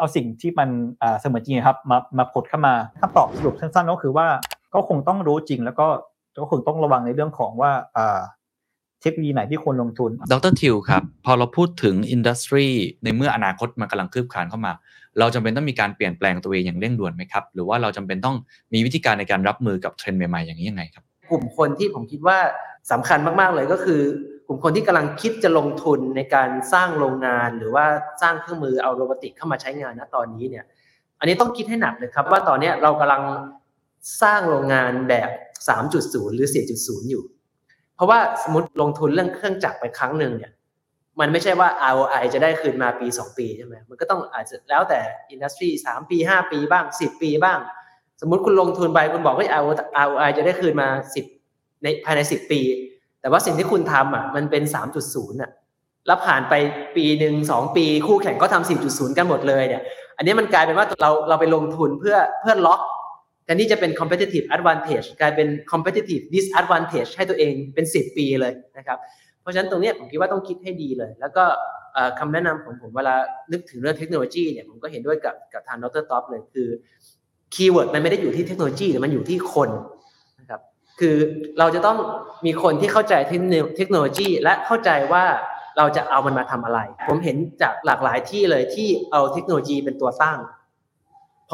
[0.00, 0.68] เอาสิ่งที่มัน
[1.20, 4.26] เสมือนจริงครับมามาผุดเข้ามาคำตอบสรุปสั้นๆก็คือว่า
[4.74, 5.86] ก็คงต้องรู้จริงแล้วก็
[6.38, 7.72] ก็คงต้องระวังในเรื่องของว่า
[9.02, 12.66] เทคโนโลยีไหนที่ควรลงทุน ดรทิวครับ พอเราพูดถึง industry
[13.04, 14.72] ในเมื่ออนาคตมันกำลังคืบคลานเข้ามา
[15.18, 18.36] เราจำเป็นต้องมีการเปลี่ยนแปลงตัวเองอย่างเร่งด่วนไหมครับ หรือว่าเราจำเป็นต้อง
[18.74, 22.38] มีวิธีการในการรับมือกับเทรนด์ใหม่ๆอย่างนี้ยังไงครับ กลุ่มคนที่ผมคิดว่า
[22.92, 24.00] สำคัญมากๆเลยก็คือ
[24.46, 27.84] กลุ่มคนที่กำลังคิดจะลงทุนในการสร้างโรงงาน หรือว่า
[28.22, 30.64] สร้างเครื่องมือเอา robotic เข้ามาใช้งานณตอนนี้เนี่ย
[31.20, 33.22] อันนี้ต้องคิดให้หนักเลยครับว่าตอนนี้เรากำลัง
[34.22, 35.30] สร้างโรงงานแบบ
[35.82, 37.24] 3.0 หรือ 4.0 อยู่
[37.96, 40.52] เพราะว่าสมมติลงทุนเรื่องเครื่องจักรไปครั้งหนึ่งเนี่ย
[41.20, 45.00] มันไม่ใช่ว่า ROI จะได้คืนมาปี 2 ปีใช่ไหมมันก็ต้องอาจจะแล้วแต่
[45.30, 47.58] อินดัสทรี3ปี 5 ปีบ้าง 10 ปีบ้าง
[48.20, 49.46] สมมุติคุณลงทุนไปคุณบอกว่า
[50.06, 50.88] ROI จะได้คืนมา
[51.34, 52.60] 10ในภายใน 10 ปี
[53.20, 54.62] แต่ว่าสิ่งที่คุณทำอะมันเป็น
[55.02, 55.50] 3.0อะ
[56.06, 56.54] แล้วผ่านไป
[56.96, 59.82] ปีหนึ่งสองปี คู่แข่งก็ทำ4.0 กันหมดเลยเนี่ย
[60.16, 62.80] อันนี้มันกลายเป็นว่าเราเราไปลงทุนเพื่อเพื่อล็อก
[63.52, 68.98] นที่จะเป็น competitive advantage กลายเป็น competitive disadvantage ให้ตัวเองเป็น 10 ปีเลยนะครับ
[69.40, 71.44] เพราะฉะนั้นตรงนี้ผมคิดว่าต้องคิดให้ดีเลย แล้วก็
[72.18, 73.14] คำแนะนำของผมเวลา
[73.52, 76.68] นึกถึงเรื่องเทคโนโลยีเนี่ยผมก็เห็นด้วยกับกับทางดรท็อปเลยคือ
[77.54, 79.70] keyword มันไม่ได้อยู่ที่เทคโนโลยีแต่มันอยู่ที่คน
[80.40, 80.60] นะครับ
[81.00, 81.16] คือ
[81.58, 81.96] เราจะต้อง
[82.46, 85.24] มีคนที่เข้าใจเทคโนโลยี และเข้าใจว่า
[85.78, 90.38] เราจะเอามันมาทำอะไร ผมเห็นจากหลากหลายที่เลยที่เอาเทคโนโลยีเป็นตัวตั้าง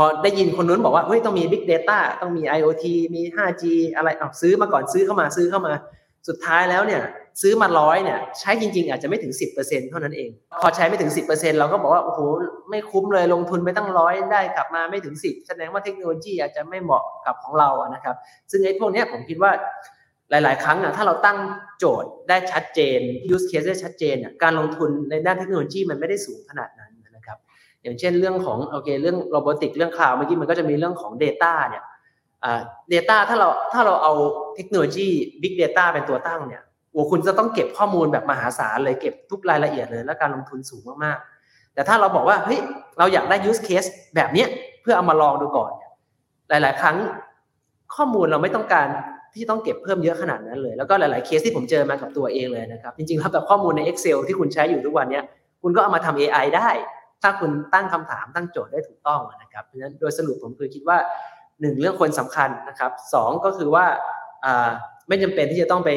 [0.01, 2.85] พอได้ยินคนนู้นบอกว่าเฮ้ยต้องมี Big Data ต้องมี IoT
[3.15, 3.65] มี 5G
[3.97, 5.73] อะไรเอาซื้อมาก่อนซื้อเข้ามาซื้อเข้ามา
[6.29, 7.03] สุดท้ายแล้วเนี่ย
[7.43, 9.33] ซื้อมาร้อยเนี่ยใช้จริง ๆ อาจจะไม่ถึง
[9.63, 10.31] 10%เท่านั้นเอง
[10.63, 12.21] พอใช้ไม่ถึง 10%เราก็บอกว่า โอ้โห
[12.71, 18.17] ไม่คุ้มเลยลงทุนไปตั้งร้อยได้กลับมาไม่ถึง 10 แสดงว่าเทคโนโลยีอาจจะไม่เหมาะกับของเราอะนะครับ
[18.51, 19.53] ซึ่งไอ้พวกเนี้ยผมคิดว่า
[20.31, 21.39] หลาย ๆ ครั้งอะถ้าเราตั้ง
[21.79, 22.99] โจทย์ได้ชัดเจน
[23.35, 26.88] use case ได้ชัดเจนอะการลงทุนในด้านเทคโนโลยีมันไม่ได้สูงขนาดนั้น
[27.89, 31.85] อย่างเช่นเรื่องของโอเคเรื่องโรบอติกเรื่องคลาวเมื่อกี้มันก็จะมีเรื่องของ Data เนี่ย
[32.45, 32.61] อ่า
[32.93, 34.13] Data ถ้าเราถ้าเราเอา
[34.57, 35.09] เทคโนโลยี
[35.43, 42.61] Big Data เป็นตัวตั้งเนี่ยโอ้คุณจะต้องเก็บข้อมูลแบบมหาศาลเลยเก็บทุกรายละเอียดเลยและการลงทุนสูงมากๆ แต่ถ้าเราบอกว่าเฮ้ย
[42.99, 44.49] เราอยากได้ use case แบบเนี้ย
[44.83, 45.91] เพื่อเอามาลองดูก่อนเนี่ย
[46.49, 46.97] หลาย ๆ ครั้ง
[47.95, 48.89] ข้อมูลเราไม่ต้องการ
[49.35, 55.25] ที่ต้องเก็บเพิ่มเยอะขนาดนั้นเลย แล้วก็หลาย ๆ เคสที่ผมเจอมากับตัวเองเลยนะครับ จริงๆแล้วแบบข้อมูลใน Excel ที่คุณใช้อยู่ทุกวันเนี้ย
[55.63, 56.69] คุณก็เอามาทำ AI ได้
[57.23, 60.99] ถ้าคุณตั้งคำถามตั้งโจทย์ได้ถูกต้องนะครับเพราะฉะนั้นโดยสรุปผมคือคิดว่า
[61.61, 63.87] หนึ่งเรื่องคนสำคัญนะครับสองก็คือว่า
[65.09, 65.91] ไม่จำเป็นที่จะต้องไป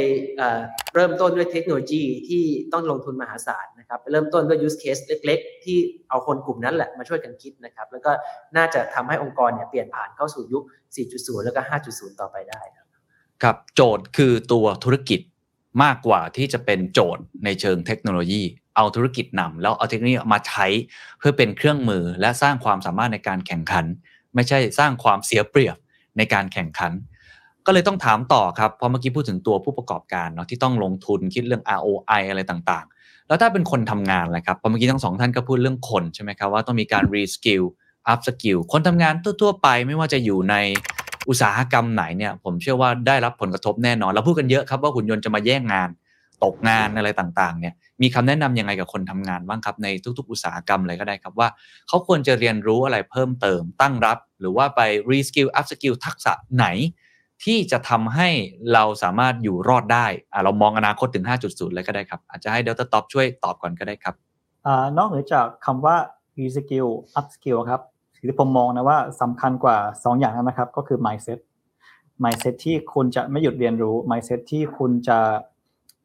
[0.94, 5.78] เริ่มต้นด้วยเทคโนโลยีที่ต้องลงทุนมหาศาลนะครับเริ่มต้นด้วย use case เล็ก ๆ ที่
[6.10, 8.12] เอาคนกลุ่มนั้นแหละมาช่วยกันคิดนะครับแล้วก็
[8.58, 10.64] น่าจะทำให้องค์กรเนี่ยเปลี่ยนผ่านเข้าสู่ยุค
[11.04, 12.88] 4.0 แล้วก็ 5.0 ต่อไปได้ครับ
[13.44, 15.20] ครับโจทย์คือตัวธุรกิจ
[15.84, 18.44] มากกว่าที่จะเป็นโจทย์ในเชิงเทคโนโลยี
[18.76, 20.66] เอาธุรกิจนำแล้วเอาเทคโนโลยีมาใช้
[21.20, 23.86] เพื่อเป็นเครื่องมือและสร้างความสามารถในการแข่งขัน
[24.36, 25.78] ไม่ใช่สร้างความเสียเปรียบ
[26.18, 26.92] ในการแข่งขัน
[27.66, 37.64] ก็เลยต้องถามต่อครับเพราะเมื่อกี้พูดถึงตัวผู้ประกอบการเนาะที่ต้องลงทุนคิดเรื่อง ROI อะไรต่างๆ แล้วถ้าเป็นคนทำงานแหละครับเพราะเมื่อกี้ทั้งสองท่านก็พูดเรื่องคนใช่ไหมครับว่าต้องมีการ reskill
[38.12, 40.56] up skill คนทำงานทั่วๆไปไม่ว่าจะอยู่ใน
[41.30, 45.90] อุตสาหกรรมไหนเนี่ยผมเชื่อว่าได้รับผลกระทบแน่นอน เราพูดกันเยอะครับว่าหุ่นยนต์จะมาแย่งงาน
[46.44, 49.88] ตกงานอะไรต่างๆเนี่ยมีคำแนะนำยังไงกับคนทำงานบ้างครับใน
[50.18, 51.48] ทุก ๆ อุตสาหกรรมเลยก็ได้ครับว่า
[51.88, 54.82] เขาควรจะเรียนรู้อะไรเพิ่มเติมตั้งรับ หรือว่าไป
[55.12, 56.66] reskill up skill ทักษะไหน
[57.44, 58.30] ที่จะทำให้
[58.74, 64.16] เราสามารถอยู่รอดได้อะเรามองอนาคตถึง 5.0 เลยก็ได้ครับ อาจจะให้เดลต้าท็อปช่วยตอบก่อนก็ได้ครับ
[64.66, 64.68] อ
[64.98, 65.96] นอกเหนือจากคำว่า
[66.38, 66.90] reskill
[67.20, 67.82] upskill ครับ
[68.16, 71.40] สิ่งที่ผมมองนะว่าสำคัญกว่า 2 อย่างนั้นนะครับ ก็คือ mindset
[72.24, 75.20] mindset ที่คุณจะไม่หยุดเรียนรู้ mindset ที่คุณจะ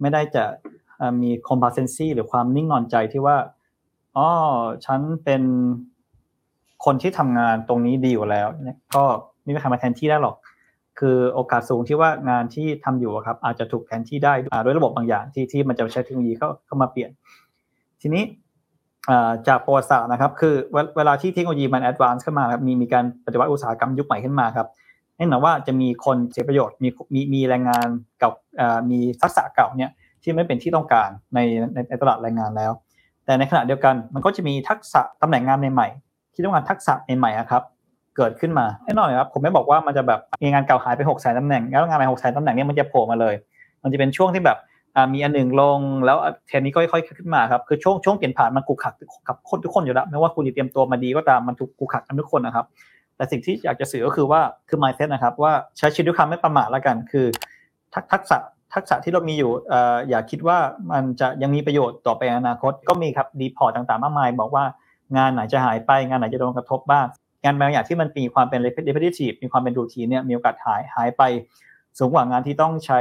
[0.01, 0.44] ไม่ได้จะ
[0.99, 3.36] เอ่อมี complacency หรือความนิ่งนอนใจที่ว่า
[4.16, 4.28] อ๋อ
[4.84, 5.42] ฉันเป็น
[6.84, 9.05] คนที่ทำงานตรงนี้ดีอยู่แล้วเนี่ยก็
[9.42, 10.36] ไม่มีใครมาแทนที่ได้หรอก
[10.99, 14.34] คือโอกาสสูงที่ว่างานที่ทำอยู่ครับ อาจจะถูกแทนที่ได้
[14.64, 17.11] ด้วยระบบบางอย่างที่ที่มันจะใช้เทคโนโลยีเข้าเข้ามาเปลี่ยน
[18.03, 18.24] ทีนี้
[19.49, 24.66] จากประวัติศาสตร์นะครับ คือเวเวลาที่เทคโนโลยีมัน advance ขึ้นมาครับมีมีการปฏิวัติอุตสาหกรรมยุคใหม่ขึ้นมาครับ
[25.16, 27.86] แน่นอนว่าจะมีคนเสียประโยชน์มีมีมีแรงงาน
[28.18, 28.30] เก่า
[28.90, 29.92] มีทักษะเก่าเนี่ย
[30.22, 31.38] ที่ไม่เป็นที่ต้องการใน
[31.88, 32.72] ในตลาดแรงงานแล้ว
[33.24, 37.62] แต่ในขณะเดียวกันมันก็จะมีทักษะตำแหน่งงานใหม่ๆที่ต้องการทักษะใหม่ๆครับ
[38.16, 43.34] เกิดขึ้นมาแน่นอนครับผมไม่บอกว่ามันจะแบบงานเก่าหายไปหกแสนตำแหน่งแล้วงานใหม่หกแสนตำแหน่งเนี้มันจะโผล่มาเลย
[43.82, 44.58] มันจะเป็นช่วงที่แบบ
[45.12, 48.94] มีอันหนึ่งลงแล้วเทรนนี้ก็ค่อยๆขึ้นมาครับคือช่วงช่วงเปลี่ยนผ่านมันกูขัก
[49.28, 52.66] กับคนทุกคนอยู่แล้วไม่ว่าคุณจะเตรียมตัวมาดีก็ตามมันถูกกูขักกันทุกคนนะครับ
[53.16, 57.26] แต่สิ่งที่อยากจะสื่อก็คือว่าคือ mindset นะครับ ว่าใช้ชีวิตด้วยความไม่ประมาทแล้วกัน คือ
[58.12, 58.38] ทักษะ
[58.74, 59.50] ทักษะที่เรามีอยู่
[60.08, 60.58] อย่าคิดว่า
[60.92, 64.64] มันจะยังมีประโยชน์ต่อไปในอนาคตก็มีครับดีพอร์ตต่างๆ มากมาย บอกว่า
[65.16, 67.06] งานไหนจะหายไปงานไหนจะโดนกระทบบ้าง
[67.44, 71.22] งานบางอย่างที่มันมีความเป็น repetitive มีความเป็นรูทีนเนี่ยมีโอกาสหายหายไป
[71.98, 73.00] สูงกว่างานที่ต้องใช้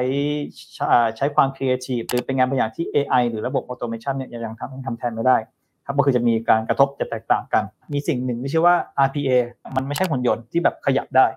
[0.76, 0.86] ใช้
[1.18, 5.38] ใช้ความ creative หรือเป็นงานบางอย่างที่ AI หรือระบบ automation เนี่ยยังทำยังทำแทนไม่ได้
[5.86, 7.64] ครับก็คือจะมีการกระทบจะแตกต่างกัน
[7.94, 8.76] มีสิ่งหนึ่งที่ชื่อว่า
[9.06, 9.32] RPA
[9.76, 11.28] มันไม่ใช่หุ่นยนต์ที่แบบขยับได้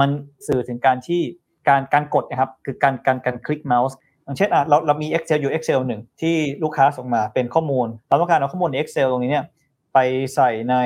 [0.00, 0.08] มัน
[0.46, 1.20] สื่อถึงการที่
[1.68, 9.46] การการกดนะครับคือการการการคลิกเมาส์อย่างเช่นเราเรามี Excel อยู่ Excel หนึ่งที่ลูกค้าส่งมาเป็นข้อมูล เราต้องการเอาข้อมูลใน Excel ตรงนี้เนี่ย
[9.94, 9.98] ไป
[10.34, 10.76] ใส่ใน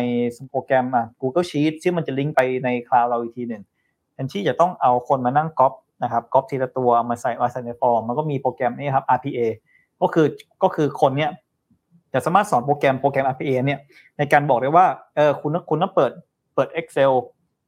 [0.50, 3.62] โปรแกรมอะ Google Sheet ซึ่งมันจะลิงก์ไปในคลาวด์เราอีกทีหนึ่ง
[4.12, 9.40] แทนที่จะต้องเอาคนมานั่งก๊อปนะครับก๊อปทีละตัวมาใส่มาใส่ในฟอร์มมันก็มีโปรแกรมนี้ครับ RPA
[10.00, 10.26] ก็คือ
[10.62, 11.30] ก็คือคนเนี้ย
[12.12, 13.80] จะสามารถสอนโปรแกรมโปรแกรม RPA เนี่ย
[14.18, 14.86] ในการบอกได้ว่า
[15.16, 16.12] เออคุณคุณต้องเปิด
[16.54, 17.12] เปิด Excel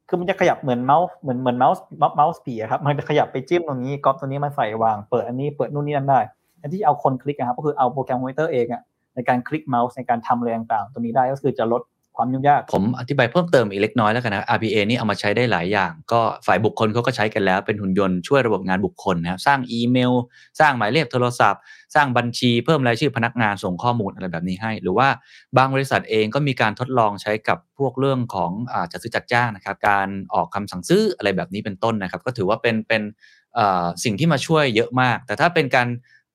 [0.07, 1.83] คือมันจะขยับเหมือนเมาส์เหมือนเหมือนเมาส์
[2.15, 6.19] เมาส์ผีครับมันจะขยับไปจิ้มตรงนี้ก๊อปตรงนี้มาใส่วางเปิดอันนี้เปิดนู่นนี่นั่นได้
[6.61, 8.81] อันที่เอาคนคลิกนะครับก็คือเอาโปรแกรมคอมพิวเตอร์เองอะ
[9.15, 11.81] ในการคลิกเมาส์ในการทำอะไรต่างๆตัวนี้ได้ก็คือจะลด
[12.17, 20.13] ความยุ่งยาก ผมอธิบายเพิ่มเติมอีกเล็กน้อยแล้วกันนะ RPA นี่เอามาใช้ได้หลายอย่าง ก็ฝ่ายบุคคลเขาก็ใช้กันแล้ว เป็นหุ่นยนต์ช่วยระบบงานบุคคลนะครับ สร้างอีเมล
[20.59, 21.61] สร้างหมายเลขโทรศัพท์
[21.95, 25.07] สร้างบัญชีเพิ่มรายชื่อพนักงานส่งข้อมูลอะไรแบบนี้ให้ หรือว่า
[25.57, 33.01] บางบริษัทเองก็มีการทดลองใช้กับพวกเรื่องของอจัดซื้อจัดจ้างนะครับ การออกคำสั่งซื้ออะไรแบบนี้เป็นต้นนะครับ ก็ถือว่าเป็นเป็น
[34.03, 35.87] สิ่งที่มาช่วยเยอะมาก แต่ถ้าเป็นการ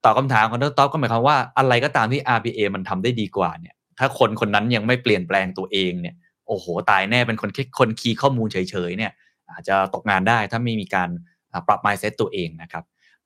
[0.05, 6.15] ตอบคำถามของดรท็อปก็หมายความว่าอะไรก็ตามที่ RPA มันทำได้ดีกว่าเนี่ย ถ้าคนคนนั้นยังไม่เปลี่ยนแปลงตัวเองเนี่ย
[6.47, 8.57] โอ้โห ตายแน่เป็นคนแค่คนคีย์ข้อมูลเฉ
[8.89, 9.11] ยๆเนี่ย
[9.51, 11.09] อาจจะตกงานได้ถ้าไม่มีการ
[11.51, 12.83] อ่าปรับ mindset ตัวเองนะครับ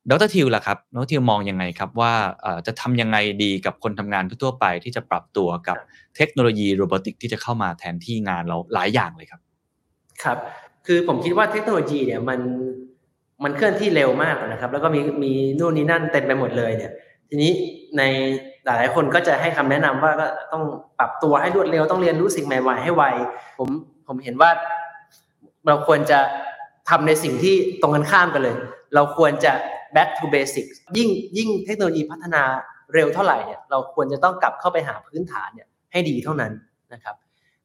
[0.09, 5.77] ดรทิวล่ะครับดรทิวมองยังไงครับว่าเอ่อจะทำยังไงดีกับคนทำงานทั่วๆไปที่จะปรับตัวกับ
[6.15, 9.41] เทคโนโลยีโรบอติกที่จะเข้ามาแทนที่งานเราหลายอย่างเลยครับ
[10.23, 10.37] ครับ
[10.85, 12.39] คือผมคิดว่าเทคโนโลยีเนี่ยมัน
[13.43, 16.91] มันเคลื่อนที่เร็วมากนะครับ แล้วก็มีมีนู่นนี่นั่นเต็มไปหมดเลยเนี่ย
[17.29, 17.51] ทีนี้
[17.97, 18.03] ใน
[18.65, 20.63] หลายๆคนก็จะให้คำแนะนำว่าก็ต้อง
[20.99, 23.03] ปรับตัวให้รวดเร็วต้องเรียนรู้สิ่งใหม่ ๆ ให้ไว
[23.57, 23.69] ผม
[24.07, 24.49] ผมเห็นว่า
[25.67, 26.19] เราควรจะ
[26.89, 28.55] ทำในสิ่งที่ตรงกันข้ามกันเลย
[28.95, 29.53] เราควรจะ
[29.95, 32.43] back to basics ยิ่งยิ่งเทคโนโลยีพัฒนา
[32.93, 36.51] เร็วเท่าไหร่เนี่ยเราควรจะต้องกลับเข้าไปหาพื้นฐานเนี่ยให้ดีเท่านั้น
[36.93, 37.15] นะครับ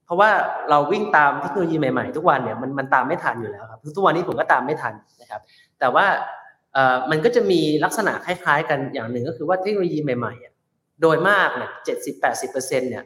[0.05, 0.31] เพราะว่า
[0.71, 5.41] เราวิ่งตามเทคโนโลยีใหม่ๆ ทุกวันเนี่ยมันมันตามไม่ทันอยู่แล้วครับทุกวันนี้ผมก็ตามไม่ทันนะครับ
[5.81, 6.07] แต่ว่า
[7.11, 10.53] มันก็จะมีลักษณะคล้ายๆ กันอย่างหนึ่งก็คือว่าเทคโนโลยีใหม่ๆอะ
[11.01, 13.05] โดยมากเนี่ยเจ็ดสิบแปดสิบเปอร์เซ็นต์เนี่ย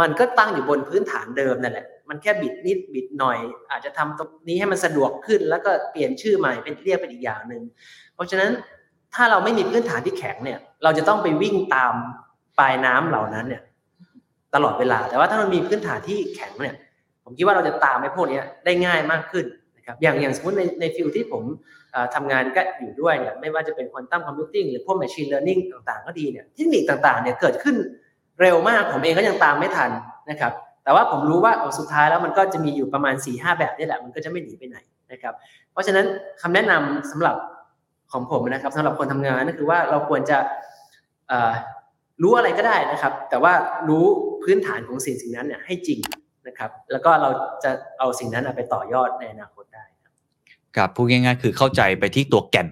[0.00, 3.38] มันก็ตั้งอยู่บนพื้นฐานเดิมนั่นแหละ มันแค่บิดนิดบิดหน่อย
[3.70, 7.62] อาจจะทำตรงนี้ให้มันสะดวกขึ้น แล้วก็เปลี่ยนชื่อใหม่เป็นเรียกเป็นอีกอย่างหนึ่ง
[8.14, 8.50] เพราะฉะนั้น
[9.14, 11.92] ถ้าเราไม่มีพื้นฐานที่แข็งเนี่ย เราจะต้องไปวิ่งตาม
[12.58, 13.62] ปลายน้ำเหล่านั้นเนี่ย
[14.54, 16.76] ตลอดเวลา แต่ว่าถ้าเรามีพื้นฐานที่แข็งเนี่ย
[17.24, 19.46] ผมคิดว่าเราจะตามไอ้พวกนี้ได้ง่ายมากขึ้น
[19.86, 21.42] ครับอย่างอย่างสมมติในในฟิลที่ผม
[21.92, 27.76] เอ่อทำงานก็อยู่ด้วยเนี่ยไม่ว่าจะเป็นควอนตัมคอมพิวติ้งหรือพวก Machine Learning ต่างๆ ก็ดีเนี่ยเทคนิคต่างๆเนี่ยเกิดขึ้น
[28.40, 29.90] เร็วมากผมเองก็ยังตามไม่ทัน
[30.30, 30.52] นะครับ
[30.84, 34.78] แต่ว่าผมรู้ว่าสุดท้ายแล้วมันก็จะมีอยู่ประมาณ4ีหแบบนี่แหละมันก็จะไม่หนีไปไหน
[35.12, 35.34] นะครับ
[35.72, 36.06] เพราะฉะนั้น
[36.42, 37.36] คำแนะนำสำหรับ
[38.12, 40.38] ของผมนะครับสำหรับคนทำงานก็คือว่าเราควรจะ
[42.22, 43.52] รู้อะไรก็ได้นะครับ แต่ว่า
[43.88, 44.04] รู้
[44.42, 45.98] พื้นฐานของสิ่งสิ่งนั้นเนี่ยให้จริง
[46.46, 47.30] นะครับ แล้วก็เรา
[47.64, 50.12] จะเอาสิ่งนั้นไปต่อยอดในอนาคตได้ครับ
[50.76, 52.68] กับพูดง่ายๆ คือเข้าใจไปที่ตัวแก่น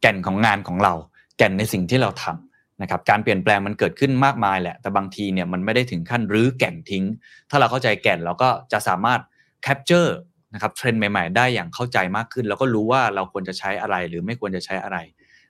[0.00, 0.94] แก่นของงานของเรา
[1.38, 7.04] แก่นในสิ่งที่เราทำนะครับการเปลี่ยนแปลงมันเกิดขึ้นมากมายแหละ แต่บางทีเนี่ยมันไม่ได้ถึงขั้นรื้อแก่นทิ้ง
[7.50, 9.20] ถ้าเราเข้าใจแก่นเราก็จะสามารถ
[9.62, 10.16] capture
[10.54, 14.98] นะครับเทรนด์ใหม่ๆ ได้อย่างเข้าใจมากขึ้น แล้วก็รู้ว่าเราควรจะใช้อะไรหรือไม่ควรจะใช้อะไร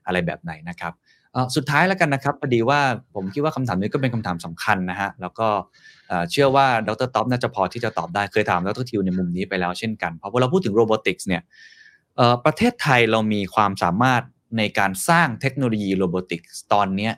[0.06, 0.92] อะไรแบบไหนนะครับ
[1.56, 2.80] สุดท้ายแล้วกันนะครับพอดีว่า
[3.14, 5.48] ผมคิดว่าคำถามนี้ก็เป็นคำถามสำคัญนะฮะแล้วก็
[6.30, 11.42] เชื่อว่าดรท็อปน่าจะพอที่จะตอบได้เคยถามดรทิวในมุมนี้ไปแล้วเช่นกัน เพราะพอเราพูดถึง robotics เนี่ย
[12.44, 14.22] ประเทศไทยเรามีความสามารถ
[14.58, 17.10] ในการสร้างเทคโนโลยี robotics ตอนนี้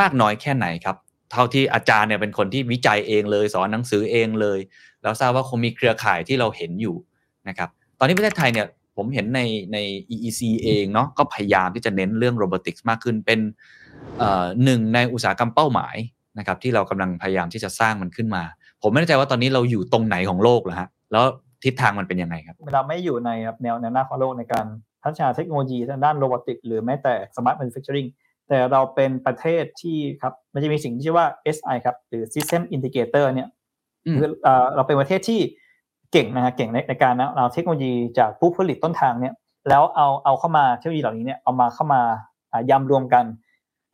[0.00, 0.96] มากน้อยแค่ไหนครับ
[1.32, 4.58] เท่าที่อาจารย์เนี่ยเป็นคนที่วิจัยเองเลย สอนหนังสือเองเลย
[5.02, 6.96] แล้วทราบว่าคงมีเครือข่ายที่เราเห็นอยู่
[7.48, 7.68] นะครับ
[7.98, 8.66] ตอนนี้ประเทศไทยเนี่ย
[8.96, 9.40] ผมเห็นใน
[9.72, 9.78] ใน
[10.14, 13.40] EEC เองเนาะก็พยายามที่จะเน้นเรื่อง robotics มากขึ้นเป็น
[14.64, 15.96] หนึ่งในอุตสาหกรรมเป้าหมาย
[16.38, 18.42] นะครับที่เรากำลังพยายามที่จะสร้างมันขึ้นมา
[18.82, 21.24] ผมไม่แน่ใจว่าตอนนี้เราอยู่ตรงไหนของโลกเหรอฮะแล้ว
[21.64, 24.66] ทิศทางมันเป็นยังไงครับเวลาไม่อยู่ในครับแนวแนวหน้าของโลกในการ
[25.02, 28.08] พัฒนาเทคโนโลยีทางด้านโรบอติกหรือแม้แต่ smart manufacturing
[28.48, 31.26] แต่เราเป็นประเทศที่ครับมันจะมีสิ่งที่ชื่อว่า
[31.56, 33.48] SI ครับหรือ System Integrator เนี่ย
[34.06, 35.40] อืมคือเอ่อเราเป็นประเทศที่
[36.12, 39.34] เก่งนะฮะเก่งในในการนะเอาเทคโนโลยีจากผู้ผลิตต้นทางเนี่ย
[39.68, 42.00] แล้วเอาเอาเข้ามาเทคโนโลยีเหล่านี้เนี่ยเอามาเข้ามา
[42.52, 43.24] อ่ายำรวมกัน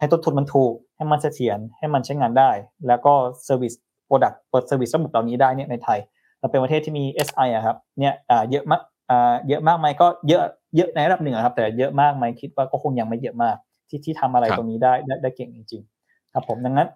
[0.02, 2.50] ให้ต้นทุนมันถูก ให้มันเสถียรให้มันใช้งานได้
[2.88, 3.12] แล้วก็
[3.44, 3.72] service
[4.06, 5.98] product เปิด service ระบบเหล่านี้ได้เนี่ยในไทย
[6.38, 8.80] เราเป็นประเทศที่มี SI อะครับเนี่ยอ่าเยอะมาก
[9.10, 10.42] อ่าเยอะมากไหมก็เยอะ
[10.76, 13.56] เยอะในระดับหนึ่งอะครับ แต่เยอะมากไหมคิดว่าก็คงยังไม่เยอะมาก
[13.88, 16.88] ที่ที่ทำอะไรครับตรงนี้ได้ได้ได้เก่งจริง ๆ ครับผมดังนั้น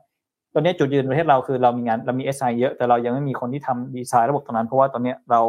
[0.54, 5.40] ตอนนี้จุดยืนประเทศเราคือเรามีงานเรามี SI เยอะแต่เรายังไม่มีคนที่ทำดีไซน์ระบบตรงนั้น เพราะว่าตอนเนี้ยเรา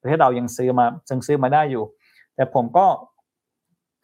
[0.00, 1.84] ประเทศเรายังซื้อมายังซื้อมาได้อยู่
[2.36, 2.86] แต่ผมก็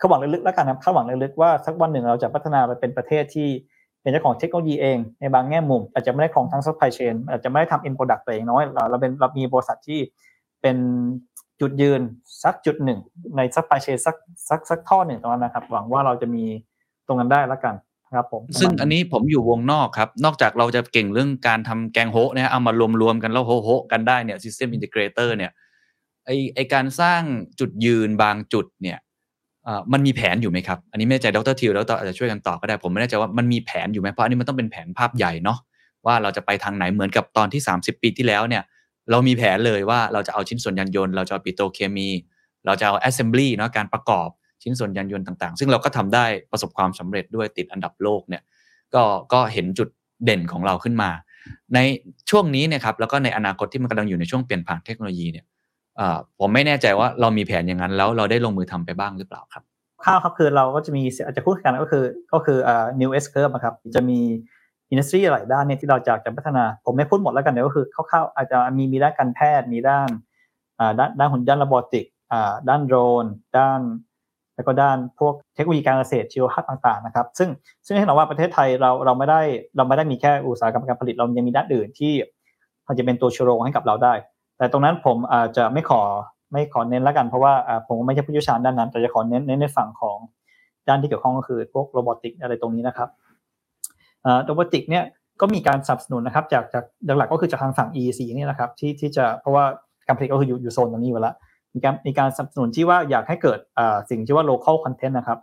[0.03, 3.49] คาดหวังลึกๆแล้วกันครับคาดหวังลึกๆว่าสักวันหนึ่งเราจะพัฒนาไปเป็นประเทศที่
[4.03, 10.01] เป็นเจ้าของเทคโนโลยีเองในบางแง่มุม อาจจะไม่ได้ครองทั้ง supply chain อาจจะไม่ได้ทำ end product ตัวเองน้อยเราเราเป็นเรามีบริษัทที่
[10.63, 10.77] เป็น
[11.61, 12.01] จุดยืน
[12.45, 12.99] สักจุดหนึ่ง
[13.37, 14.17] ใน supply chain สัก
[14.49, 16.45] สักสักท่อหนึ่งตรงนั้นนะครับ หวังว่าเราจะมี
[17.07, 17.75] ตรงนั้นได้แล้วกัน
[18.17, 22.73] ครับผมซึ่งอันนี้ผมอยู่วงนอกครับ นอกจากเราจะเก่งเรื่องการทำแกงโฮะเนี่ยเอามา
[23.03, 25.53] รวมๆกันแล้วโฮะโฮะกันได้เนี่ย System Integrator เนี่ย
[26.27, 27.23] ไอไอการสร้าง
[27.61, 28.99] จุดยืนบางจุดเนี่ย
[29.93, 35.59] มันมีแผนอยู่ไหมครับ อันนี้ไม่แน่ใจดรทิวแล้วตออาจจะช่วยกันตอบก็ได้ผมไม่แน่ใจว่ามันมีแผนอยู่ไหมเพราะอันนี้มันต้องเป็นแผนภาพใหญ่เนาะ
[36.07, 38.63] ว่าเราจะไปทางไหนเหมือนกับตอนที่ 30 ปีที่แล้วเนี่ย
[39.11, 42.09] เรามีแผนเลยว่าเราจะเอาชิ้นส่วนยานยนต์เราจะเอาปิโตเคมี
[42.67, 44.29] เราจะเอา assembly เนาะการประกอบ
[44.63, 48.43] ชิ้นส่วนยานยนต์ต่างๆ ซึ่งเราก็ทำได้ประสบความสำเร็จด้วยติดอันดับโลกเนี่ย
[48.95, 49.03] ก็
[49.33, 49.89] ก็เห็นจุด
[50.25, 51.11] เด่นของเราขึ้นมา
[51.75, 51.79] ใน
[52.31, 55.45] ช่วงนี้เนี่ยครับแล้วก็ในอนาคตที่มันกำลังอยู่ในช่วงเปลี่ยนผ่านเทคโนโลยีเนี่ย
[56.41, 59.63] ผมไม่แน่ใจว่าเรามีแผนอย่างนั้น แล้วเราได้ลงมือทำไปบ้างหรือเปล่าครับ
[60.05, 64.19] ข้าวครับคือเราก็จะมีอาจจะพูดกันก็คือก็คืออ่า new S curve อะครับจะมี
[64.91, 70.09] อินดัสทรีหลายด้านเนี่ยที่เราจะจะพัฒนา ผมไม่พูดหมดแล้วกันเดี๋ยวก็คือคร่าวๆอาจจะมีมีด้านการแพทย์มีด้าน
[70.79, 73.25] อ่าด้านด้านหุ่นด้านระบอติกอ่าด้านโดรน
[73.59, 73.81] ด้าน
[74.57, 77.49] แล้วก็ด้านพวกเทคโนโลยีการเกษตรชีวภาพต่างๆนะครับ ซึ่ง
[77.87, 79.41] ซึ่งให้เราว่าประเทศไทยเราเราไม่ได้
[79.77, 82.13] เราไม่ได้มีแค่อุตสาหกรรมการผลิตเรายังมีด้านอื่นที่
[82.85, 84.15] พอจะเป็นตัวชูโรงให้กับเราได้
[84.63, 86.03] แต่ตรงนั้นผมอาจจะไม่ขอ
[86.53, 87.53] ไม่ขอเน้นแล้วกันเพราะว่า
[87.87, 90.19] ผมไม่ใช่ผู้เชี่ยวชาญด้านนั้น แต่จะขอเน้นในฝั่งของ
[90.89, 93.09] ด้านที่เกี่ยวข้องก็คือพวกโรบอติกอะไรตรงนี้นะครับ
[94.45, 95.05] โรบอติกเนี่ย
[95.41, 96.85] ก็มีการสนับสนุนนะครับจากจาก
[97.19, 99.65] หลักๆก็คือจากทางฝั่ง EEC นี่นะครับที่ที่จะเพราะว่า
[100.07, 101.35] การผลิตก็คืออยู่อยู่โซนตรงนี้อยู่แล้ว
[101.75, 103.59] มีการมีการสนับสนุนที่ว่าอยากให้เกิด
[104.11, 105.39] สิ่งที่ว่า local content นะครับ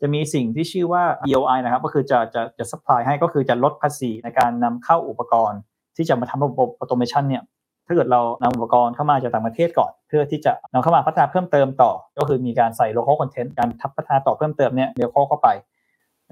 [0.00, 5.60] จะมีสิ่งที่ชื่อว่า EOI นะครับก็คือจะจะจะ supply ให้ก็คือจะลดภาษีในการนำเข้าอุปกรณ์
[5.96, 7.42] ที่จะมาทำระบบ automation เนี่ย
[7.90, 15.48] ถ้าเกิดเรานำอุปกรณ์เข้ามาจากต่างประเทศก่อน เพื่อที่จะนำเข้ามาพัฒนาเพิ่มเติมต่อ ก็คือมีการใส่ local content การทับพัฒนาต่อเพิ่มเติมเนี่ย local เข้าไป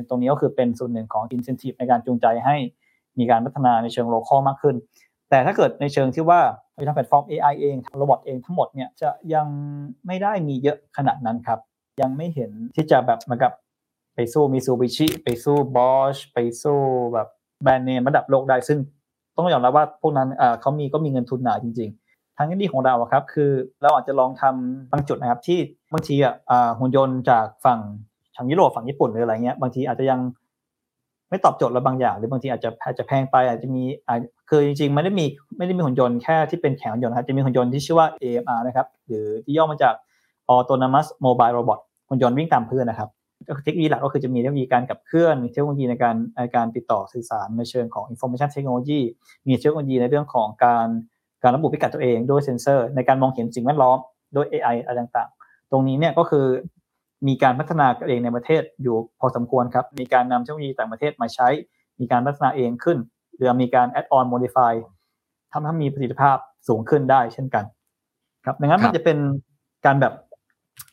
[0.08, 2.56] ตรงนี้ก็คือเป็นส่วนหนึ่งของ incentive ในการจูงใจให้
[3.18, 4.76] มีการพัฒนาในเชิง local มากขึ้น
[5.30, 6.40] แต่ถ้าเกิดในเชิงที่ว่า
[6.74, 9.46] ไปทำแพลตฟอร์ม AI เองทำ robot เองทั้งหมดเนี่ยจะยัง
[10.06, 11.58] ไม่ได้มีเยอะขนาดนั้นครับ
[12.00, 13.52] ยังไม่เห็นที่จะแบบเหมือนกับ
[14.14, 16.78] ไปสู้มิซูบิชิไปสู้บอชไปสู้
[17.14, 17.28] แบบ
[17.62, 18.78] แบรนด์เนมระดับโลกได้ซึ่ง
[19.38, 20.28] ต้องยอมรับว่าพวกนั้น
[20.60, 23.50] เขามีก็มีเงินทุนหนาจริง ๆ ทางที่ดีของเราครับคือ
[23.82, 25.58] เราอาจจะลองทำบางจุดนะครับที่
[25.92, 26.34] บางทีอะ
[26.78, 27.80] หุ่นยนต์จากฝั่ง
[28.36, 30.20] ทางยุโรปฝั่งญี่ปุ่นหรืออะไรเงี้ยบางทีอาจจะยัง
[31.30, 33.82] ไม่ตอบโจทย์เราบางอย่าง หรือบางทีอาจจะอาจจะแพงไปอาจจะมี
[34.48, 35.26] คือจริงๆไม่ได้มี
[35.56, 39.94] ไม่ได้มีหุ่นยนต์แค่ที่เป็นแขนหุ่นยนต์นะครับจะมีหุ่นยนต์ที่ชื่อว่า AMR นะครับหรือที่ย่อมาจาก
[40.54, 43.08] Autonomous Mobile Robot หุ่นยนต์วิ่งตามเพื่อนนะครับ
[43.48, 49.00] ก็คือเทคโนโลยีหลักก็คือจะมีเทคโนโลยีการขับเคลื่อนมีเทคโนโลยีในการในการติดต่อสื่อสารในเชิงของ information technology
[49.48, 50.86] มีเทคโนโลยีในเรื่องของการ
[51.42, 53.98] การระบุพิกัดตัวเองด้วยเซ็นเซอร์ ในการมองเห็นสิ่งแวดล้อม
[54.36, 56.46] ด้วย AI อะไรต่างๆ ตรงนี้เนี่ยก็คือ
[57.28, 61.48] มีการพัฒนากันเองในประเทศอยู่พอสมควรครับ มีการนำเทคโนโลยีต่างประเทศมาใช้
[62.00, 62.98] มีการพัฒนาเองขึ้น
[63.36, 64.72] หรือมีการ add on modify
[65.52, 66.36] ทำให้มีประสิทธิภาพ
[66.68, 67.64] สูงขึ้นได้เช่นกัน
[68.44, 69.18] ครับ ดังนั้นครัมันบจะเป็น
[69.86, 70.14] การแบบ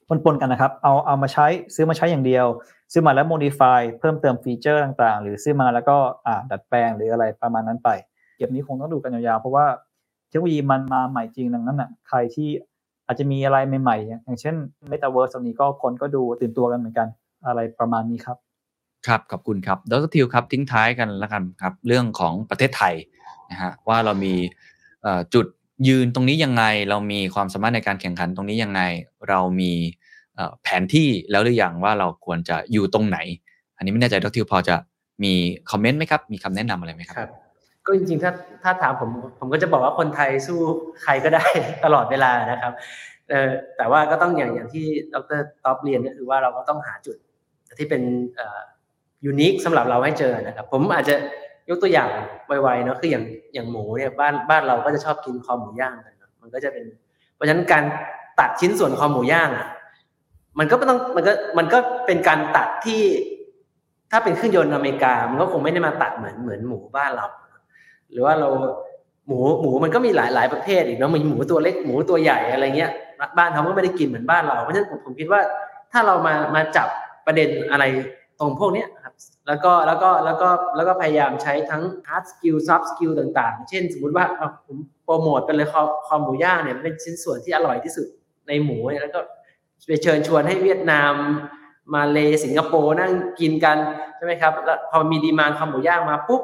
[0.09, 2.45] ปนๆกันนะครับ เอาเอามาใช้ซื้อมาใช้อย่างเดียว
[2.91, 7.89] ซื้อมาแล้ว modify เพิ่มเติมฟีเจอร์ต่างๆ หรือซื้อมาแล้วก็อ่าดัดแปลงหรืออะไรประมาณนั้นไป
[8.37, 9.65] เก็บนี้คงต้องดูกันยาวๆ เพราะว่า
[10.29, 12.49] เทคโนโลยีมันมาใหม่จริงดังนั้นอะใครที่
[13.07, 14.55] อาจจะมีอะไรใหม่ๆ อย่างเช่น
[14.91, 17.07] Metaverse ตรงนี้ก็คนก็ดูตื่นตัวกันเหมือนกัน
[17.47, 18.37] อะไรประมาณนี้ครับ
[19.07, 22.93] ครับขอบคุณครับดรทิวครับทิ้งท้ายกันแล้วกันครับเรื่องของประเทศไทย
[23.51, 24.33] นะฮะว่าเรามี
[25.33, 25.45] จุด
[25.87, 28.81] ยืนตรงนี้ยังไง เรามีความสามารถในการแข่งขันตรงนี้ยังไง
[29.29, 29.71] เรามี
[30.63, 33.17] แผนที่แล้วหรือยังว่าเราควรจะอยู่ตรงไหน
[33.77, 34.75] อันนี้ไม่แน่ใจดรทิวพอจะ
[35.23, 35.33] มี
[35.71, 37.31] คอมเมนต์ไหมครับ มีคำแนะนำอะไรไหมครับครับ
[37.85, 38.31] ก็จริงๆ ถ้า
[38.63, 39.09] ถ้าถามผม
[39.39, 40.59] ผมก็จะบอกว่าคนไทยสู้
[41.03, 41.45] ใครก็ได้
[41.85, 42.73] ตลอดเวลานะครับ
[43.29, 47.17] เออแต่ว่าก็ต้องอย่างอย่างที่ดรท็อปเรียนก็คือว่าเราก็ต้องหาจุด
[47.79, 48.01] ที่เป็น
[48.39, 48.59] อ่อ
[49.25, 51.15] unique สำหรับเราให้เจอนะครับ ผมอาจจะ
[51.69, 52.09] ยกตัวอย่าง
[52.47, 56.85] ไวๆเนาะคืออย่างอย่างหมูเนี่ยบ้านบ้านเราก็จะชอบกินคอหมูย่างกันเนอะมันก็จะเป็น
[57.35, 57.83] เพราะฉะนั้นการ
[58.39, 59.67] ตัดชิ้นส่วนคอหมูย่างอะ
[60.59, 63.01] มันก็ไม่ต้องมันก็มันก็เป็นการตัดที่
[64.11, 67.25] ถ้าเป็นเครื่องยนต์อเมริกา มันก็คงไม่ได้มาตัดเหมือนเหมือนหมูบ้านเรา
[68.11, 68.49] หรือว่าเรา
[69.27, 72.91] หมูหมูมันก็มีหลายหลายประเภทอีกเนาะมีหมูตัวเล็กหมูตัวใหญ่อะไรเงี้ย
[73.37, 75.41] บ้านเขาก็ไม่ได้กินเหมือนบ้านเราเพราะฉะนั้นผมผมคิดว่า
[75.91, 76.87] ถ้าเรามามาจับ
[77.25, 77.83] ประเด็นอะไร
[78.39, 78.87] ตรงพวกเนี้ย
[79.47, 84.25] แล้วก็แล้วก็แล้วก็แล้วก็พยายามใช้ทั้ง hard skill soft skill ต่างๆ เช่นสมมุติว่า
[84.65, 88.07] ผมโปรโมทไปเลยคอคอหมูย่างเนี่ยเป็นชิ้นส่วนที่อร่อยที่สุด
[88.47, 89.19] ในหมูเนี่ยแล้วก็
[89.87, 91.13] ไปเชิญชวนให้เวียดนาม
[91.93, 93.77] มาเลสิงคโปร์นั่งกินกัน
[94.15, 96.41] ใช่ไหมครับแล้วพอมีดีมานคอหมูย่างมาปุ๊บ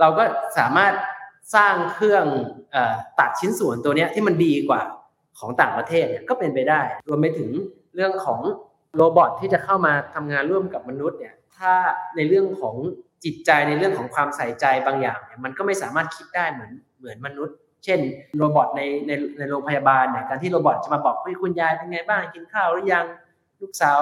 [0.00, 0.24] เราก็
[0.58, 0.92] สามารถ
[1.54, 2.24] สร้างเครื่อง
[2.74, 2.76] อ
[3.18, 4.80] ตัดชิ้นส่วนตัวเนี้ยที่มันดีกว่า
[5.38, 7.50] ของต่างประเทศเนี่ยก็เป็นไปได้รวมไปถึง
[7.94, 8.40] เรื่องของ
[8.96, 11.72] โรบอทที่จะเข้ามาทำงานร่วมกับมนุษย์เนี่ย ถ้า
[12.16, 12.76] ในเรื่องของ
[13.24, 18.00] จิตใจในเรื่องของความใส่ใจบางอย่างเนี่ยมันก็ไม่สามารถคิดได้เหมือนเหมือนมนุษย์ เช่น
[18.38, 23.04] robot ในในในโรงพยาบาลเนี่ยการที่ robot จะมาบอกเฮ้ยคุณยายเป็นไงบ้างกินข้าวหรือยัง
[23.60, 24.00] ลูกสาว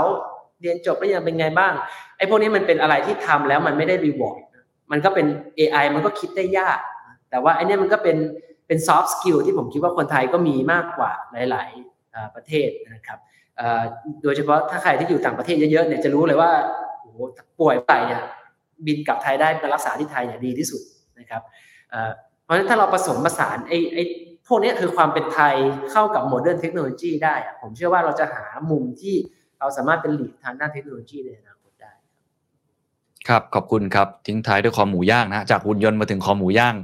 [0.60, 1.72] เรียนจบหรือยังเป็นไงบ้าง
[2.16, 4.40] ไอ้พวกนี้มันเป็นอะไรที่ทำแล้วมันไม่ได้ reward
[4.90, 5.26] มันก็เป็น
[5.58, 6.78] AI มันก็คิดได้ยาก
[7.30, 8.16] แต่ว่าไอ้นี่มันก็เป็น
[8.66, 11.12] เป็น soft skill ที่ผมคิดว่าคนไทยก็มีมากกว่า
[11.50, 11.68] หลาย
[12.02, 13.18] ๆ ประเทศนะครับ
[14.22, 16.50] โดยเฉพาะถ้าใครที่อยู่ต่างประเทศเยอะๆเนี่ยจะรู้เลยว่า
[17.00, 17.16] โอ้โห
[17.60, 18.22] ป่วยไปเนี่ย
[18.86, 20.80] บินกลับไทยได้ไปรักษาที่ไทยเนี่ยดีที่สุด
[21.18, 21.42] นะครับ
[22.44, 24.02] เพราะฉะนั้นถ้าเราผสมผสานไอ้ไอ้
[24.48, 25.54] พวกนี้คือความเป็นไทย
[25.92, 29.14] เข้ากับ modern technology ได้ ผมเชื่อว่าเราจะหามุมที่
[29.58, 31.92] เราสามารถเป็น lead ทางด้านเทคโนโลยีในอนาคตได้
[33.28, 36.74] ครับขอบคุณครับ ทิ้งท้ายด้วยคอหมูย่างนะ จากหุ่นยนต์มาถึงคอหมูย่าง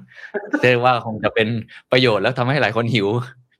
[0.62, 1.48] เรียกว่าคงจะเป็น
[1.92, 3.08] ประโยชน์แล้วทำให้หลายคนหิว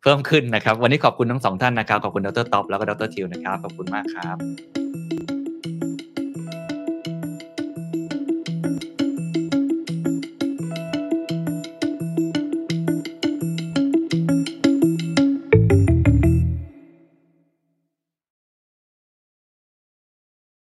[0.09, 4.37] เพิ่มขึ้นนะครับ วันนี้ขอบคุณทั้งสองท่านนะครับ ขอบคุณดรท็อปแล้วก็ดรทิวนะครับ ขอบคุณมากครับ